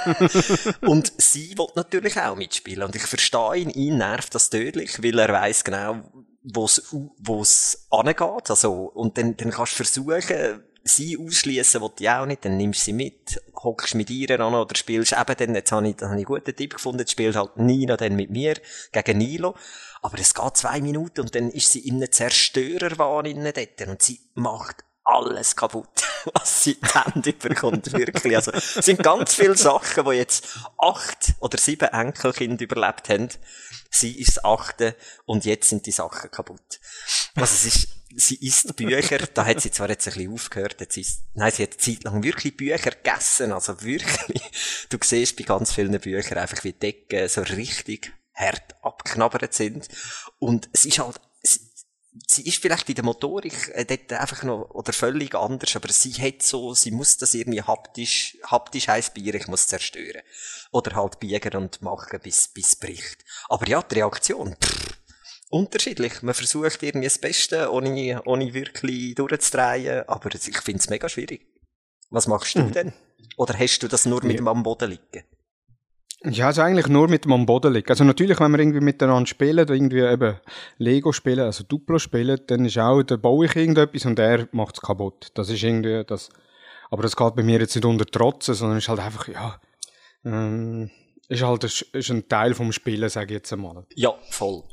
[0.81, 5.19] und sie will natürlich auch mitspielen und ich verstehe ihn, ihn nervt das tödlich, weil
[5.19, 6.03] er weiß genau,
[6.43, 12.45] wo's, wo's angeht, also, und dann, dann kannst du versuchen, sie ausschließen ich auch nicht,
[12.45, 13.41] dann nimmst du sie mit.
[13.63, 16.35] hockst mit ihr an oder spielst eben dann, jetzt habe ich, dann habe ich einen
[16.35, 18.55] guten Tipp gefunden, jetzt spielt halt Nina dann mit mir
[18.91, 19.55] gegen Nilo.
[20.01, 24.19] Aber es geht zwei Minuten und dann ist sie in einem Zerstörerwahn dort und sie
[24.33, 28.35] macht alles kaputt, was sie die Hände überkommt, wirklich.
[28.35, 33.29] Also, es sind ganz viele Sachen, wo jetzt acht oder sieben Enkelkinder überlebt haben.
[33.91, 36.79] Sie ist das achte und jetzt sind die Sachen kaputt.
[37.35, 40.97] Also, es ist, sie isst Bücher, da hat sie zwar jetzt ein bisschen aufgehört, jetzt
[40.97, 44.41] ist, nein, sie hat eine Zeit lang wirklich Bücher gegessen, also wirklich.
[44.89, 49.87] Du siehst bei ganz vielen Büchern einfach, wie Decken so richtig hart abgeknabbert sind.
[50.39, 51.19] Und es ist halt,
[52.27, 56.13] sie ist vielleicht in der Motorik äh, dort einfach noch, oder völlig anders, aber sie
[56.13, 60.21] hat so, sie muss das irgendwie haptisch, haptisch heisst Bier, ich muss zerstören.
[60.71, 63.23] Oder halt biegen und machen, bis, bis bricht.
[63.49, 64.97] Aber ja, die Reaktion, pff,
[65.49, 66.21] unterschiedlich.
[66.21, 71.47] Man versucht irgendwie das Beste, ohne, ohne wirklich durchzudrehen, aber ich finde es mega schwierig.
[72.09, 72.71] Was machst du mhm.
[72.71, 72.93] denn?
[73.37, 74.37] Oder hast du das nur mit ja.
[74.37, 75.25] dem am Boden liegen?
[76.23, 77.89] Ja, also eigentlich nur mit dem am Boden liegen.
[77.89, 80.37] Also natürlich, wenn wir irgendwie miteinander spielen, irgendwie eben
[80.77, 84.75] Lego spielen, also Duplo spielen, dann ist auch, da baue ich irgendetwas und er macht
[84.75, 85.31] es kaputt.
[85.33, 86.29] Das ist irgendwie das,
[86.91, 89.59] aber das geht bei mir jetzt nicht unter Trotzen, sondern ist halt einfach, ja,
[90.23, 90.91] ähm,
[91.27, 93.85] ist halt ist ein Teil vom Spielen, sage ich jetzt einmal.
[93.95, 94.63] Ja, voll.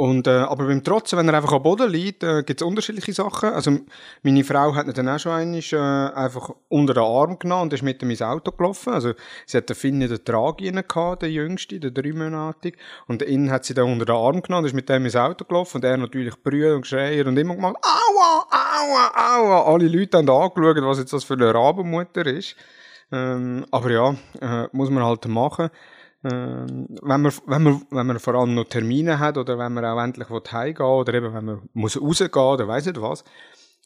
[0.00, 3.12] Und, äh, aber beim Trotzen, wenn er einfach am Boden liegt, äh, gibt es unterschiedliche
[3.12, 3.50] Sachen.
[3.50, 3.80] Also,
[4.22, 7.72] meine Frau hat ihn dann auch schon einmal, äh, einfach unter den Arm genommen und
[7.74, 8.94] ist mit ihm ins Auto gelaufen.
[8.94, 9.12] Also,
[9.44, 12.78] sie hat den Finn in der Trage gehabt, der Jüngste, der dreimonatige.
[13.08, 15.44] Und ihn hat sie dann unter den Arm genommen und ist mit dem ins Auto
[15.44, 15.76] gelaufen.
[15.76, 19.70] Und er natürlich brüllt und geschrien und immer gemacht, aua, aua, aua.
[19.70, 22.56] Alle Leute haben angeschaut, was jetzt das für eine Rabenmutter ist.
[23.12, 25.68] Ähm, aber ja, äh, muss man halt machen.
[26.22, 29.84] Ähm, wenn, man, wenn, man, wenn man vor allem noch Termine hat oder wenn man
[29.84, 33.24] auch endlich heimgehen will oder eben wenn man muss rausgehen oder weiss nicht was.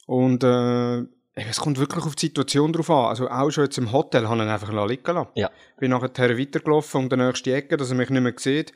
[0.07, 1.05] Und äh,
[1.37, 3.07] es kommt wirklich auf die Situation drauf an.
[3.07, 5.29] Also auch schon jetzt im Hotel habe ich ihn einfach liegen lassen.
[5.35, 5.51] Ja.
[5.79, 8.73] Bin nachher weitergelaufen um die nächste Ecke, dass er mich nicht mehr sieht.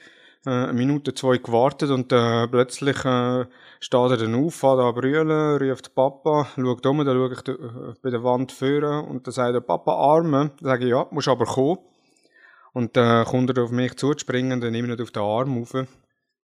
[0.46, 3.46] Äh, eine Minute, zwei gewartet und äh, plötzlich äh,
[3.80, 7.94] steht er dann auf, fährt an brüllen, ruft Papa, schaut um, dann schaue ich äh,
[8.02, 10.52] bei der Wand führen und dann sagt er, Papa, Arme.
[10.60, 11.78] Dann sage ich, ja, musst aber kommen.
[12.72, 15.86] Und dann kommt er auf mich zuzuspringen, dann nehme ich nicht auf den Arm rauf.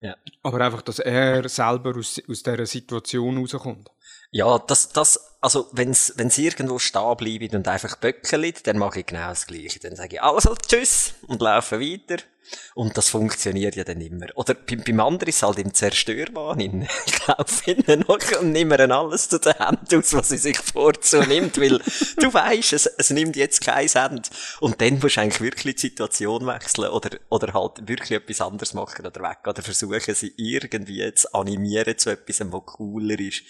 [0.01, 0.15] Ja.
[0.43, 3.89] Aber einfach, dass er selber aus, aus dieser Situation rauskommt.
[4.31, 9.07] Ja, das, das, also, wenn's, wenn's irgendwo stehen bleibt und einfach böckelt, dann mache ich
[9.07, 9.79] genau das Gleiche.
[9.79, 12.23] Dann sage ich, also, tschüss, und laufe weiter.
[12.73, 14.27] Und das funktioniert ja dann immer.
[14.35, 16.87] Oder beim, beim anderen ist halt im Zerstörbahn.
[17.05, 17.75] Ich laufe
[18.07, 21.79] noch und nehme dann alles zu den Händen aus, was sie sich vorzu nimmt, weil
[22.17, 24.29] du weißt, es, es nimmt jetzt kein Hand.
[24.59, 28.73] Und dann musst du eigentlich wirklich die Situation wechseln oder, oder halt wirklich etwas anderes
[28.73, 33.43] machen oder weg oder versuchen, sie irgendwie zu animieren zu etwas, was cooler ist.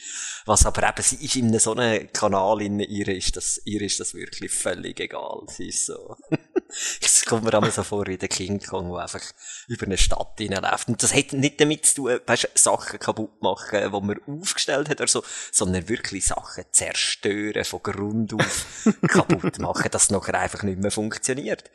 [0.46, 1.74] Was aber eben, sie ist in so
[2.14, 5.44] Kanal, in ihr ist das, ihr ist das wirklich völlig egal.
[5.48, 6.16] Sie ist so,
[7.02, 9.24] es kommt mir einmal so vor wie der King Kong der einfach
[9.68, 10.88] über eine Stadt hineinläuft.
[10.88, 15.02] Und das hat nicht damit zu tun, weißt, Sachen kaputt machen, die man aufgestellt hat
[15.02, 20.64] oder so, sondern wirklich Sachen zerstören, von Grund auf kaputt machen, dass es nachher einfach
[20.64, 21.70] nicht mehr funktioniert.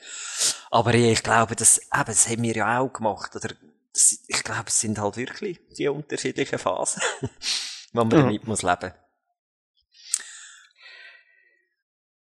[0.71, 3.55] Aber ich glaube, das, eben, das haben wir ja auch gemacht, oder,
[3.93, 7.03] ich glaube, es sind halt wirklich die unterschiedlichen Phasen,
[7.93, 8.49] wo man damit ja.
[8.49, 8.93] muss leben.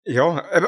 [0.06, 0.68] Ja, eben,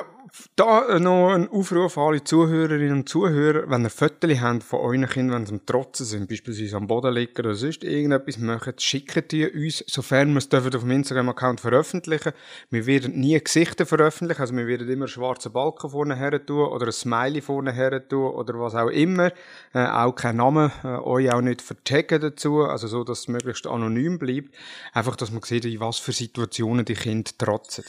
[0.56, 5.10] da noch ein Aufruf an alle Zuhörerinnen und Zuhörer, wenn ihr Fotos habt von euren
[5.10, 9.34] Kindern, wenn sie am Trotzen sind, beispielsweise am Boden liegen oder sonst irgendetwas machen, schickt
[9.34, 12.32] die uns, sofern wir es auf dem Instagram-Account veröffentlichen.
[12.70, 16.86] Wir werden nie Gesichter veröffentlichen, also wir werden immer schwarze Balken vorne her tun oder
[16.86, 19.34] ein Smiley vorne her tun oder was auch immer.
[19.74, 23.68] Äh, auch kein Name, äh, euch auch nicht vertaggen dazu, also so, dass es möglichst
[23.68, 24.56] anonym bleibt.
[24.94, 27.84] Einfach, dass man sieht, in was für Situationen die Kinder trotzen.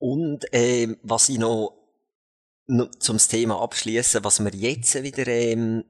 [0.00, 1.76] Und ähm, was ich noch,
[2.66, 5.84] noch zum Thema abschließen, was wir jetzt wieder ähm,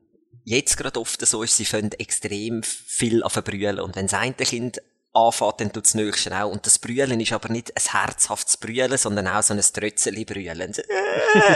[0.45, 3.79] jetzt gerade oft so ist, sie fangen extrem viel an verbrüllen.
[3.79, 6.51] Und wenn das eine Kind anfängt, dann tut das nächste auch.
[6.51, 10.75] Und das Brüllen ist aber nicht ein herzhaftes Brüllen, sondern auch so ein Trötzeli brüllen.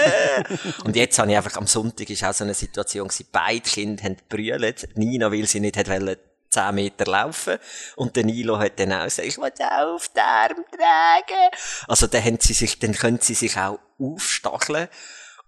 [0.84, 4.04] und jetzt habe ich einfach, am Sonntag ist auch so eine Situation gewesen, beide Kinder
[4.04, 4.88] haben brüllt.
[4.96, 6.16] Nina, weil sie nicht hat wollen,
[6.54, 7.58] 10 Meter laufen.
[7.96, 11.50] Und der Nilo hat dann auch gesagt, ich will auf den Arm tragen.
[11.88, 14.88] Also dann, haben sie sich, dann können sie sich auch aufstacheln.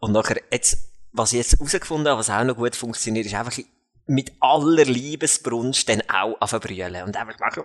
[0.01, 0.79] Und nachher, jetzt,
[1.13, 3.59] was ich jetzt herausgefunden habe, was auch noch gut funktioniert, ist einfach
[4.07, 7.65] mit aller Liebesbrunst dann auch anfangen Und einfach machen,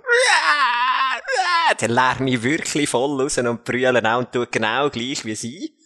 [1.78, 5.78] dann lerne ich wirklich voll raus und brüllen auch und tue genau gleich wie sie.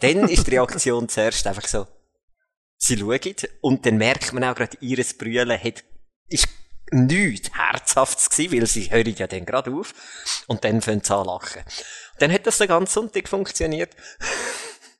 [0.00, 1.86] Dann ist die Reaktion zuerst einfach so,
[2.76, 5.84] sie schauen und dann merkt man auch gerade, ihres Brüllen hat,
[6.28, 6.48] ist
[6.92, 9.94] nichts Herzhaftes gewesen, weil sie hören ja dann gerade auf
[10.46, 11.62] und dann fangen sie an lachen.
[12.18, 13.96] Dann hat das den ganzen Sonntag funktioniert.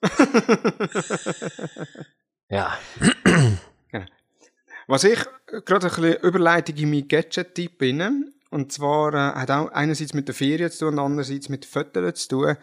[2.48, 2.78] ja.
[3.90, 4.06] Genau.
[4.88, 5.20] Was ich
[5.64, 10.28] gerade ein bisschen Überleitung in meinen Gadget-Tipp bin, und zwar äh, hat auch einerseits mit
[10.28, 12.56] der Ferien zu tun und andererseits mit Fotos zu tun.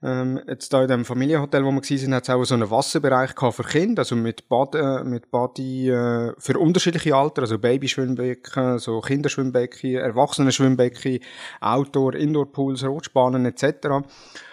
[0.00, 3.30] Ähm, jetzt da in dem Familienhotel, wo wir waren, hat es auch so einen Wasserbereich
[3.36, 9.00] für Kinder, also mit Bad, äh, mit Body äh, für unterschiedliche Alter, also Babyschwimmbecken, so
[9.00, 11.18] Kinderschwimmbecken, Erwachsenenschwimmbecken,
[11.60, 13.88] Outdoor, Indoor-Pools, Rotspahnen etc.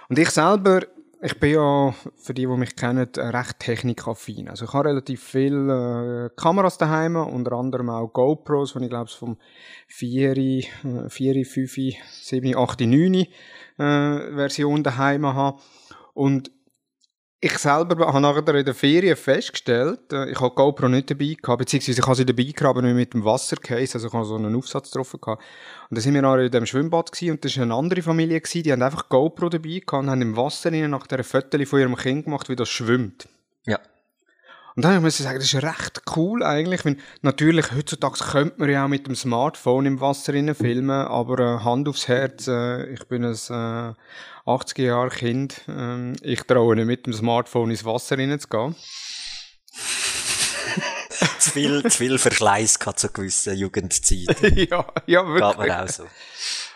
[0.10, 0.82] Und ich selber
[1.22, 4.48] ich bin ja, für die, die mich kennen, recht technikaffin.
[4.48, 9.10] Also ich habe relativ viele äh, Kameras daheim, unter anderem auch GoPros, die ich glaube
[9.10, 9.38] vom
[9.88, 10.36] 4,
[11.10, 11.76] 4, 5,
[12.22, 13.26] 7, 8, 9
[13.78, 15.60] äh, Version daheim habe.
[16.14, 16.52] Und
[17.42, 21.60] ich selber habe nachher in der Ferien festgestellt, äh, ich habe GoPro nicht dabei gehabt,
[21.60, 24.36] beziehungsweise ich habe sie dabei gehabt, aber nicht mit dem Wassercase, also ich habe so
[24.36, 25.44] einen Aufsatz drauf gehabt.
[25.90, 28.42] Und da sind wir nachher in dem Schwimmbad gewesen, und das war eine andere Familie
[28.42, 31.80] gewesen, die haben einfach GoPro dabei gehabt und haben im Wasser nach der Foto von
[31.80, 33.28] ihrem Kind gemacht, wie das schwimmt.
[33.68, 33.80] Ja.
[34.76, 38.70] Und dann muss ich sagen, das ist recht cool eigentlich, weil natürlich heutzutage könnte man
[38.70, 43.08] ja auch mit dem Smartphone im Wasser filmen, aber äh, Hand aufs Herz, äh, ich
[43.08, 43.94] bin ein äh,
[44.46, 48.76] 80 Jahre Kind, äh, ich traue nicht mit dem Smartphone ins Wasser reinzugehen.
[51.40, 54.42] zu viel, zu viel Verschleiß gehabt zu gewissen Jugendzeit.
[54.70, 55.58] ja, ja, wirklich.
[55.58, 56.04] Geht mir auch so.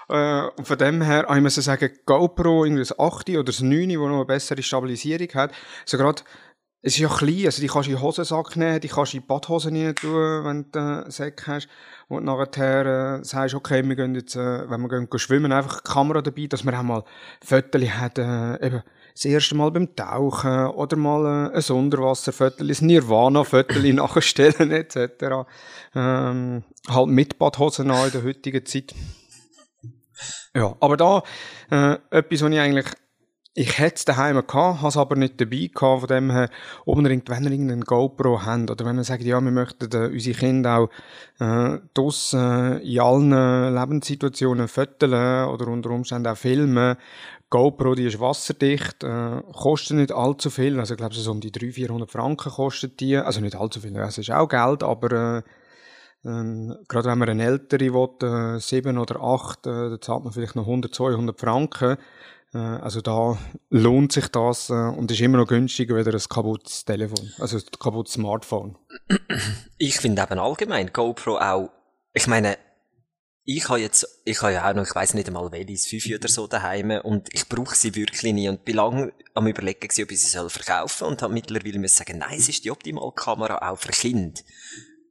[0.09, 3.89] Äh, und von dem her, ich muss sagen, GoPro, irgendwie das 8 oder das 9,
[3.89, 5.51] das noch eine bessere Stabilisierung hat,
[5.85, 6.23] so gerade
[6.81, 9.17] es ist ja klein, also die kannst du in den Hosensack nehmen, die kannst du
[9.17, 11.67] in die Badhosen rein tun, wenn du einen Sack hast.
[12.07, 15.81] Und nachher äh, sagst, okay, wir gehen jetzt, äh, wenn wir gehen, gehen schwimmen, einfach
[15.81, 17.03] die Kamera dabei, dass wir auch mal
[17.43, 22.77] Fotos haben, äh, eben das erste Mal beim Tauchen oder mal äh, ein Sonderwasserfoto, ein
[22.79, 25.45] Nirvana-Foto nachstellen etc.
[25.93, 28.95] Ähm, halt mit Badhosen an in der heutigen Zeit.
[30.55, 31.23] Ja, aber da
[31.71, 32.87] äh, etwas, was ich eigentlich
[33.59, 36.49] ich hätte es daheim gehabt, habe es aber nicht dabei gehabt, von dem her,
[36.85, 40.37] unbedingt, wenn ihr irgendeinen GoPro habt, oder wenn ihr sagt, ja, wir möchten äh, unsere
[40.37, 40.89] Kinder auch,
[41.41, 46.95] äh, draussen, äh, in allen Lebenssituationen föteln, oder unter Umständen auch filmen,
[47.49, 51.51] GoPro, die ist wasserdicht, äh, kostet nicht allzu viel, also ich glaube, so um die
[51.51, 55.41] 300, 400 Franken kostet die, also nicht allzu viel, das ist auch Geld, aber, äh,
[56.25, 60.31] ähm, gerade wenn man eine ältere will, äh, sieben oder acht, äh, dann zahlt man
[60.31, 61.97] vielleicht noch 100, 200 Franken.
[62.53, 63.37] Äh, also da
[63.69, 67.63] lohnt sich das äh, und ist immer noch günstiger als ein kaputtes Telefon, also ein
[67.79, 68.77] kaputtes Smartphone.
[69.77, 71.69] Ich finde eben allgemein GoPro auch,
[72.13, 72.57] ich meine,
[73.45, 76.27] ich habe jetzt, ich habe ja auch noch, ich weiß nicht einmal welches, fünf oder
[76.27, 80.21] so daheim und ich brauche sie wirklich nie und bin lange am überlegen ob ich
[80.21, 83.77] sie soll verkaufen und habe mittlerweile müssen sagen, nein, es ist die optimale Kamera auch
[83.77, 84.43] für Kind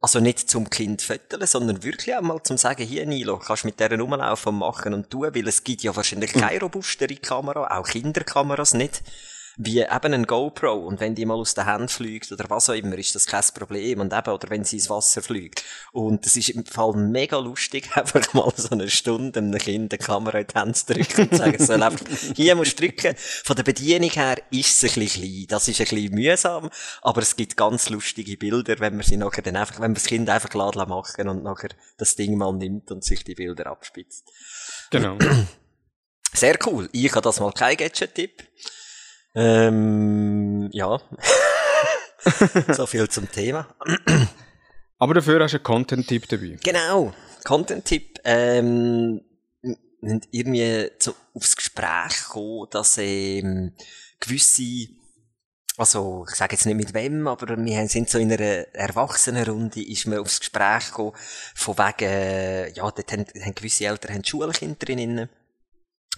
[0.01, 3.79] also nicht zum Kind föteln, sondern wirklich auch mal zum sagen, hier Nilo, kannst mit
[3.79, 7.87] der rumlaufen und machen und tun, weil es gibt ja wahrscheinlich keine robustere Kamera, auch
[7.87, 9.01] Kinderkameras nicht
[9.61, 10.73] wie eben ein GoPro.
[10.73, 13.43] Und wenn die mal aus der Hand fliegt oder was auch immer, ist das kein
[13.53, 13.99] Problem.
[13.99, 15.65] Und eben, oder wenn sie ins Wasser fliegt.
[15.91, 19.99] Und es ist im Fall mega lustig, einfach mal so eine Stunde einem Kind eine
[19.99, 23.13] Kamera in die Hand zu drücken und zu sagen, so läuft, hier musst du drücken.
[23.17, 25.45] Von der Bedienung her ist es ein bisschen klein.
[25.49, 26.69] Das ist ein bisschen mühsam,
[27.01, 30.05] aber es gibt ganz lustige Bilder, wenn man sie nachher dann einfach, wenn man das
[30.05, 34.25] Kind einfach laden machen und nachher das Ding mal nimmt und sich die Bilder abspitzt.
[34.89, 35.17] Genau.
[36.33, 36.87] Sehr cool.
[36.93, 38.43] Ich habe das mal kein Gadget-Tipp.
[39.35, 40.99] Ähm, ja.
[42.73, 43.67] so viel zum Thema.
[44.97, 46.57] Aber dafür hast du einen Content-Tipp dabei.
[46.63, 47.13] Genau.
[47.45, 48.19] Content-Tipp.
[48.25, 49.21] Ähm,
[50.01, 53.73] sind irgendwie so aufs Gespräch gekommen, dass ähm,
[54.19, 54.87] gewisse
[55.77, 60.07] also ich sage jetzt nicht mit wem, aber wir sind so in einer Erwachsenenrunde, ist
[60.07, 61.13] mir aufs Gespräch gekommen,
[61.55, 65.29] von wegen, ja, dort haben, haben gewisse Eltern haben Schulkinder drinnen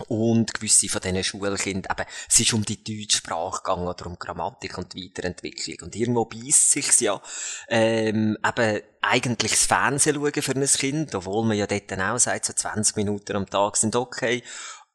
[0.08, 4.18] und gewisse von diesen Schulkindern, eben, es ist um die deutsche Sprache gegangen oder um
[4.18, 5.78] Grammatik und Weiterentwicklung.
[5.82, 7.22] Und irgendwo beißt sich's ja,
[7.70, 12.46] ähm, eben, eigentlich das Fernsehen schauen für ein Kind, obwohl man ja dort auch sagt,
[12.46, 14.44] so 20 Minuten am Tag sind okay.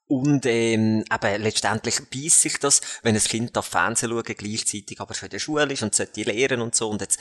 [0.09, 5.15] Und ähm, eben letztendlich beißt sich das, wenn ein Kind auf Fernsehen schauen, gleichzeitig aber
[5.15, 6.89] schon in der Schule ist und sollte lernen und so.
[6.89, 7.19] Und jetzt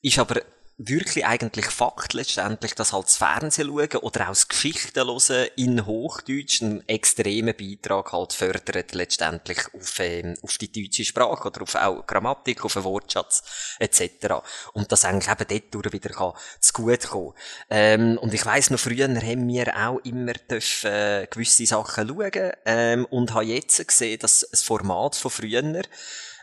[0.00, 0.40] ist aber
[0.78, 5.86] wirklich eigentlich Fakt letztendlich, dass halt das Fernsehen schauen oder auch das Geschichten hören in
[5.86, 11.74] Hochdeutsch einen extremen Beitrag halt fördert letztendlich auf, ähm, auf die deutsche Sprache oder auf
[11.74, 13.42] auch Grammatik, auf den Wortschatz
[13.78, 14.42] etc.
[14.72, 17.34] Und das eigentlich eben dort wieder kann zu gut kommen.
[17.70, 22.52] Ähm, und ich weiss noch, früher haben wir auch immer dürfen, äh, gewisse Sachen schauen
[22.64, 25.82] ähm, und habe jetzt gesehen, dass das Format von früher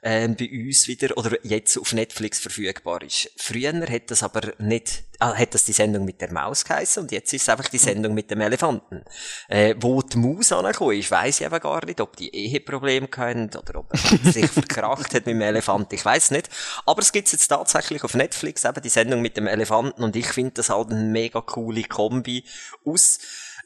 [0.03, 3.31] ähm, bei uns wieder oder jetzt auf Netflix verfügbar ist.
[3.37, 7.11] Früher hat das aber nicht, ah, hat das die Sendung mit der Maus geheißen und
[7.11, 9.03] jetzt ist es einfach die Sendung mit dem Elefanten.
[9.47, 13.49] Äh, wo die Maus angekommen ist, weiss ich eben gar nicht, ob die Eheprobleme können
[13.49, 16.49] oder ob er sich verkracht hat mit dem Elefanten, ich weiß nicht.
[16.85, 20.27] Aber es gibt jetzt tatsächlich auf Netflix eben die Sendung mit dem Elefanten und ich
[20.27, 22.43] finde das halt eine mega coole Kombi
[22.85, 23.19] aus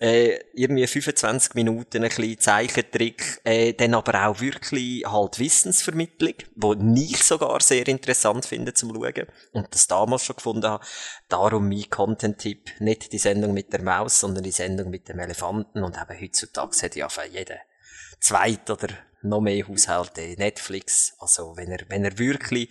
[0.04, 6.74] äh, irgendwie 25 Minuten ein bisschen Zeichentrick, äh, dann aber auch wirklich halt Wissensvermittlung, wo
[6.74, 10.86] ich sogar sehr interessant finde zum Schauen und das damals schon gefunden habe.
[11.30, 15.82] Darum mein Content-Tipp, nicht die Sendung mit der Maus, sondern die Sendung mit dem Elefanten
[15.82, 17.60] und eben heutzutage hat ja für jeden
[18.20, 18.89] zweit oder
[19.22, 21.14] noch mehr Haushalte Netflix.
[21.20, 22.70] Also wenn er, wenn er wirklich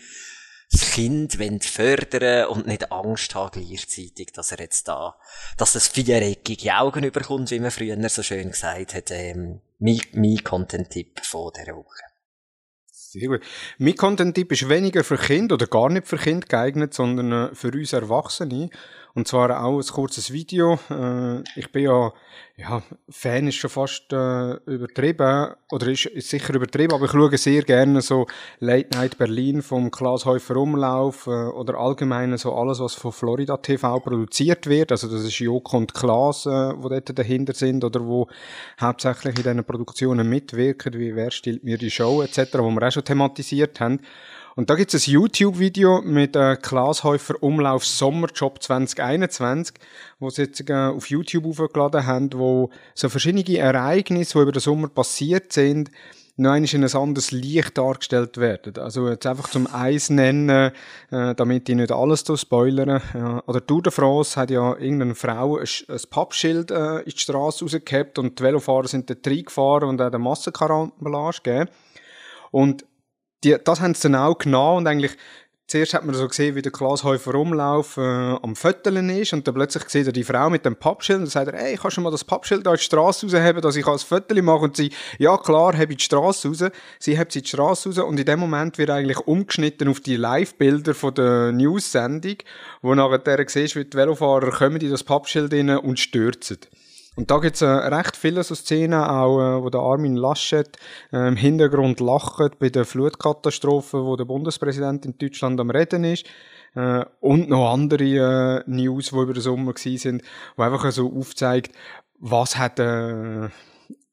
[0.73, 5.16] das Kind fördern und nicht Angst haben gleichzeitig, dass er jetzt da,
[5.59, 10.43] dass das viereckige Augen überkommt, wie man früher so schön gesagt hat, ähm, mein, mein
[10.43, 12.03] Content-Tipp von dieser Woche.
[12.91, 13.43] Sehr gut.
[13.77, 17.70] Mein Content-Tipp ist weniger für Kinder oder gar nicht für Kinder geeignet, sondern äh, für
[17.70, 18.70] uns Erwachsene.
[19.14, 20.78] Und zwar auch ein kurzes Video.
[20.90, 22.12] Äh, ich bin ja,
[22.56, 27.36] ja, Fan ist schon fast äh, übertrieben, oder ist, ist sicher übertrieben, aber ich schaue
[27.36, 28.26] sehr gerne so
[28.60, 33.58] Late Night Berlin vom Klaas Häufer Umlauf äh, oder allgemein so alles, was von Florida
[33.58, 34.92] TV produziert wird.
[34.92, 38.28] Also das ist Joko und Klaas, äh, wo dort dahinter sind oder wo
[38.80, 42.92] hauptsächlich in diesen Produktionen mitwirken, wie Wer stillt mir die Show etc., wo wir auch
[42.92, 44.00] schon thematisiert haben.
[44.55, 49.76] Und da gibt es ein YouTube-Video mit äh, Klaas Häufer Umlauf Sommerjob 2021,
[50.18, 54.61] wo sie jetzt äh, auf YouTube aufgeladen haben, wo so verschiedene Ereignisse, die über den
[54.61, 55.90] Sommer passiert sind,
[56.36, 58.76] noch einmal in ein anderes Licht dargestellt werden.
[58.78, 60.72] Also jetzt einfach zum Eis nennen,
[61.11, 63.00] äh, damit ich nicht alles spoilern.
[63.14, 63.42] Ja.
[63.46, 67.64] Oder Tour de France hat ja irgendeine Frau ein, ein Pappschild äh, in die Straße
[67.64, 71.70] rausgehabt und die Velofahrer sind dort reingefahren und hat eine Massenkarambolage gegeben.
[72.50, 72.84] Und
[73.45, 75.16] die, das haben sie dann auch genommen und eigentlich
[75.72, 79.55] Zuerst hat man so gesehen, wie der Glashäufer Umlauf äh, am Fötteln ist und dann
[79.55, 82.11] plötzlich sieht er die Frau mit dem Pappschild und sagt er, hey, kannst du mal
[82.11, 84.64] das Pappschild da in die Straße rausheben, dass ich als Fötterli mache?
[84.64, 86.62] Und sie, ja klar, habe ich die Straße raus.
[86.99, 90.16] Sie hebt sie die Straße raus und in dem Moment wird eigentlich umgeschnitten auf die
[90.16, 92.36] Live-Bilder von der News-Sendung,
[92.82, 96.59] wo nachher siehst, wie die Velofahrer kommen in das Pappschild rein und stürzen.
[97.14, 100.78] Und da gibt's äh, recht viele so Szenen, auch äh, wo der Armin Laschet
[101.12, 106.26] äh, im Hintergrund lacht bei der Flutkatastrophe, wo der Bundespräsident in Deutschland am Reden ist.
[106.74, 110.22] Äh, und noch andere äh, News, die über den Sommer gewesen sind,
[110.56, 111.74] wo einfach so aufzeigt,
[112.18, 113.48] was hat äh,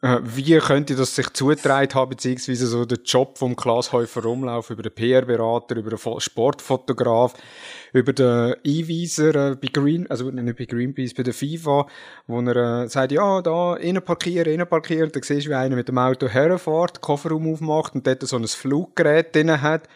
[0.02, 4.94] wie könnte das sich zugetragen haben, beziehungsweise so der Job vom Glashäufer Umlauf über den
[4.94, 7.34] PR-Berater, über den Sportfotograf,
[7.92, 11.86] über den Einweiser äh, bei Green, also nicht bei Greenpeace, bei der FIFA,
[12.28, 15.76] wo er äh, sagt, ja, da, innen parkieren, innen parkieren, dann siehst du, wie einer
[15.76, 19.90] mit dem Auto herfährt, Kofferraum aufmacht und dort so ein Fluggerät drin hat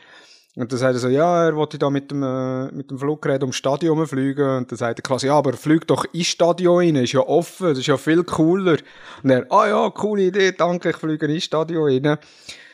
[0.55, 3.41] und dann sagt er so, ja, er wollte da mit dem, äh, mit dem Fluggerät
[3.41, 4.57] ums Stadion fliegen.
[4.57, 7.69] Und dann sagt der Klasse, ja, aber fliegt doch ins Stadion rein, ist ja offen,
[7.69, 8.77] das ist ja viel cooler.
[9.23, 12.19] Und er, ah ja, coole Idee, danke, ich fliege ins Stadion rein.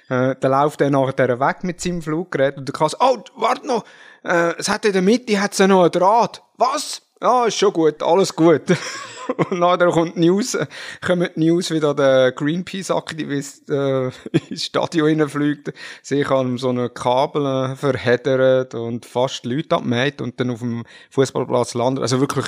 [0.10, 3.86] Äh, dann läuft er nachher weg mit seinem Fluggerät und der Klasse, oh, warte noch,
[4.24, 6.42] äh, es hat in der Mitte hat's ja noch ein Draht.
[6.58, 7.04] Was?
[7.22, 8.62] Ja, ist schon gut, alles gut.
[9.50, 10.58] und nachher kommt die News,
[11.06, 14.08] kommen die News, wie da der Greenpeace-Aktivist äh,
[14.50, 20.40] ins Stadion reinfliegt, sich an so einem Kabel äh, verheddert und fast Leute abmäht und
[20.40, 22.04] dann auf dem Fußballplatz landet.
[22.04, 22.46] Also wirklich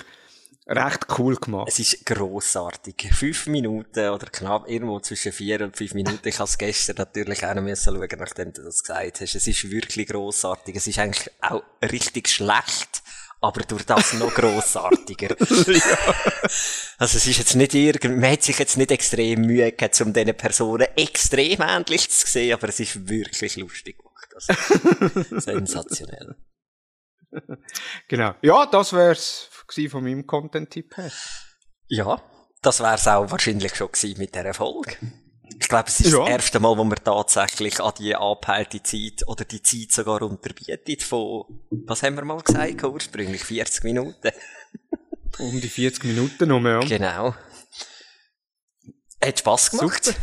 [0.67, 1.67] recht cool gemacht.
[1.67, 3.09] Es ist grossartig.
[3.13, 6.25] Fünf Minuten oder knapp irgendwo zwischen vier und fünf Minuten.
[6.27, 9.35] Ich habe es gestern natürlich auch noch müssen schauen, nachdem du das gesagt hast.
[9.35, 10.75] Es ist wirklich grossartig.
[10.75, 12.90] Es ist eigentlich auch richtig schlecht
[13.41, 15.35] aber durch das noch grossartiger.
[15.39, 15.97] ja.
[16.99, 20.13] Also es ist jetzt nicht irgend, man hat sich jetzt nicht extrem Mühe gehabt, um
[20.13, 24.29] diesen Personen extrem ähnlich zu sehen, aber es ist wirklich lustig gemacht.
[24.35, 26.35] Also, sensationell.
[28.07, 28.35] Genau.
[28.41, 29.49] Ja, das wär's
[29.89, 31.11] von meinem Content-Tipp her.
[31.87, 32.21] Ja,
[32.61, 34.97] das wär's auch wahrscheinlich schon gewesen mit dieser Folge.
[35.59, 36.19] Ich glaube, es ist ja.
[36.19, 41.03] das erste Mal, wo man tatsächlich an die angepeilte Zeit oder die Zeit sogar unterbietet
[41.03, 44.31] von, was haben wir mal gesagt, ursprünglich 40 Minuten.
[45.39, 46.79] um die 40 Minuten noch mehr.
[46.79, 47.35] Genau.
[49.23, 50.05] Hat Spass gemacht.
[50.05, 50.17] Super.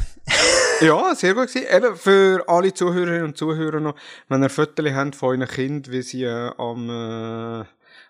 [0.80, 1.66] ja, sehr gut gewesen.
[1.70, 3.94] Eben für alle Zuhörerinnen und Zuhörer noch,
[4.28, 7.64] wenn ihr Fotos habt von euren Kind, wie sie äh, am äh,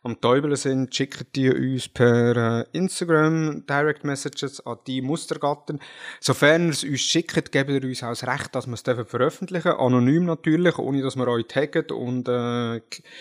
[0.09, 5.81] am Täubeln sind, schicken die uns per äh, Instagram Direct Messages an die Mustergatten.
[6.21, 9.73] Sofern ihr es uns schickt, geben ihr uns auch das Recht, dass wir es veröffentlichen
[9.73, 11.91] Anonym natürlich, ohne dass wir euch taggen.
[11.91, 12.81] Und äh,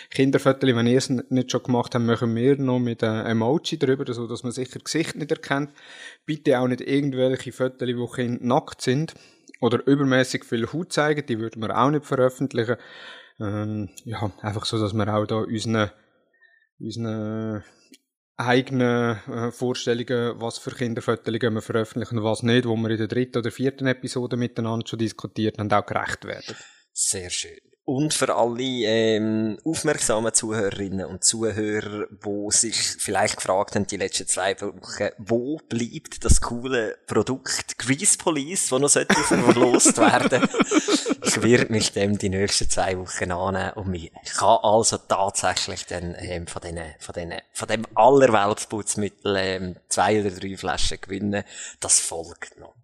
[0.09, 4.11] Kinderfotos, wenn ihr es nicht schon gemacht habt, machen wir noch mit äh, Emoji drüber,
[4.13, 5.71] so dass man sicher Gesicht nicht erkennt.
[6.25, 9.13] Bitte auch nicht irgendwelche Fotos, die Kinder nackt sind
[9.59, 12.77] oder übermäßig viel Haut zeigen, die würden wir auch nicht veröffentlichen.
[13.39, 15.91] Ähm, ja, einfach so, dass wir auch da unseren,
[16.79, 17.63] unseren
[18.37, 23.07] eigenen äh, Vorstellungen, was für Kinderfotos wir veröffentlichen und was nicht, wo wir in der
[23.07, 26.55] dritten oder vierten Episode miteinander schon diskutiert haben, auch gerecht werden.
[26.93, 27.59] Sehr schön.
[27.89, 34.27] Und für alle ähm, aufmerksamen Zuhörerinnen und Zuhörer, wo sich vielleicht gefragt haben, die letzten
[34.27, 40.49] zwei Wochen, wo bleibt das coole Produkt Grease Police, das noch sollte verlost werden?
[41.23, 46.13] ich werde mich dem die nächsten zwei Wochen annehmen und ich kann also tatsächlich dann
[46.19, 51.45] ähm, von, denen, von, denen, von dem Allerweltsputzmittel ähm, zwei oder drei Flaschen gewinnen.
[51.79, 52.75] Das folgt noch.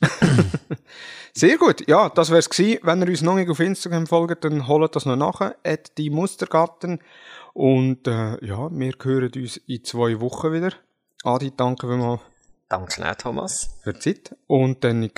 [1.38, 1.86] Sehr gut.
[1.86, 2.80] Ja, das wär's gewesen.
[2.82, 5.54] Wenn ihr uns noch nicht auf Instagram folgt, dann holt das noch nachher.
[5.64, 6.98] At die Mustergatten.
[7.52, 10.72] Und äh, ja, wir hören uns in zwei Wochen wieder.
[11.22, 12.18] Adi, danke mal.
[12.68, 13.70] Danke auch, Thomas.
[13.84, 14.34] Für die Zeit.
[14.48, 15.10] Und dann äh,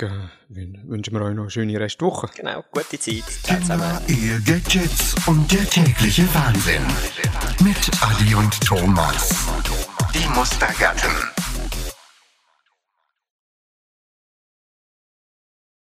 [0.49, 2.29] wünschen wir euch noch eine schöne Restwoche.
[2.35, 3.23] Genau, gute Zeit.
[3.43, 6.83] Kinder, Ehe, Gadgets und der tägliche Wahnsinn.
[7.63, 9.47] Mit Adi und Thomas.
[10.13, 11.40] Die Mustergatten.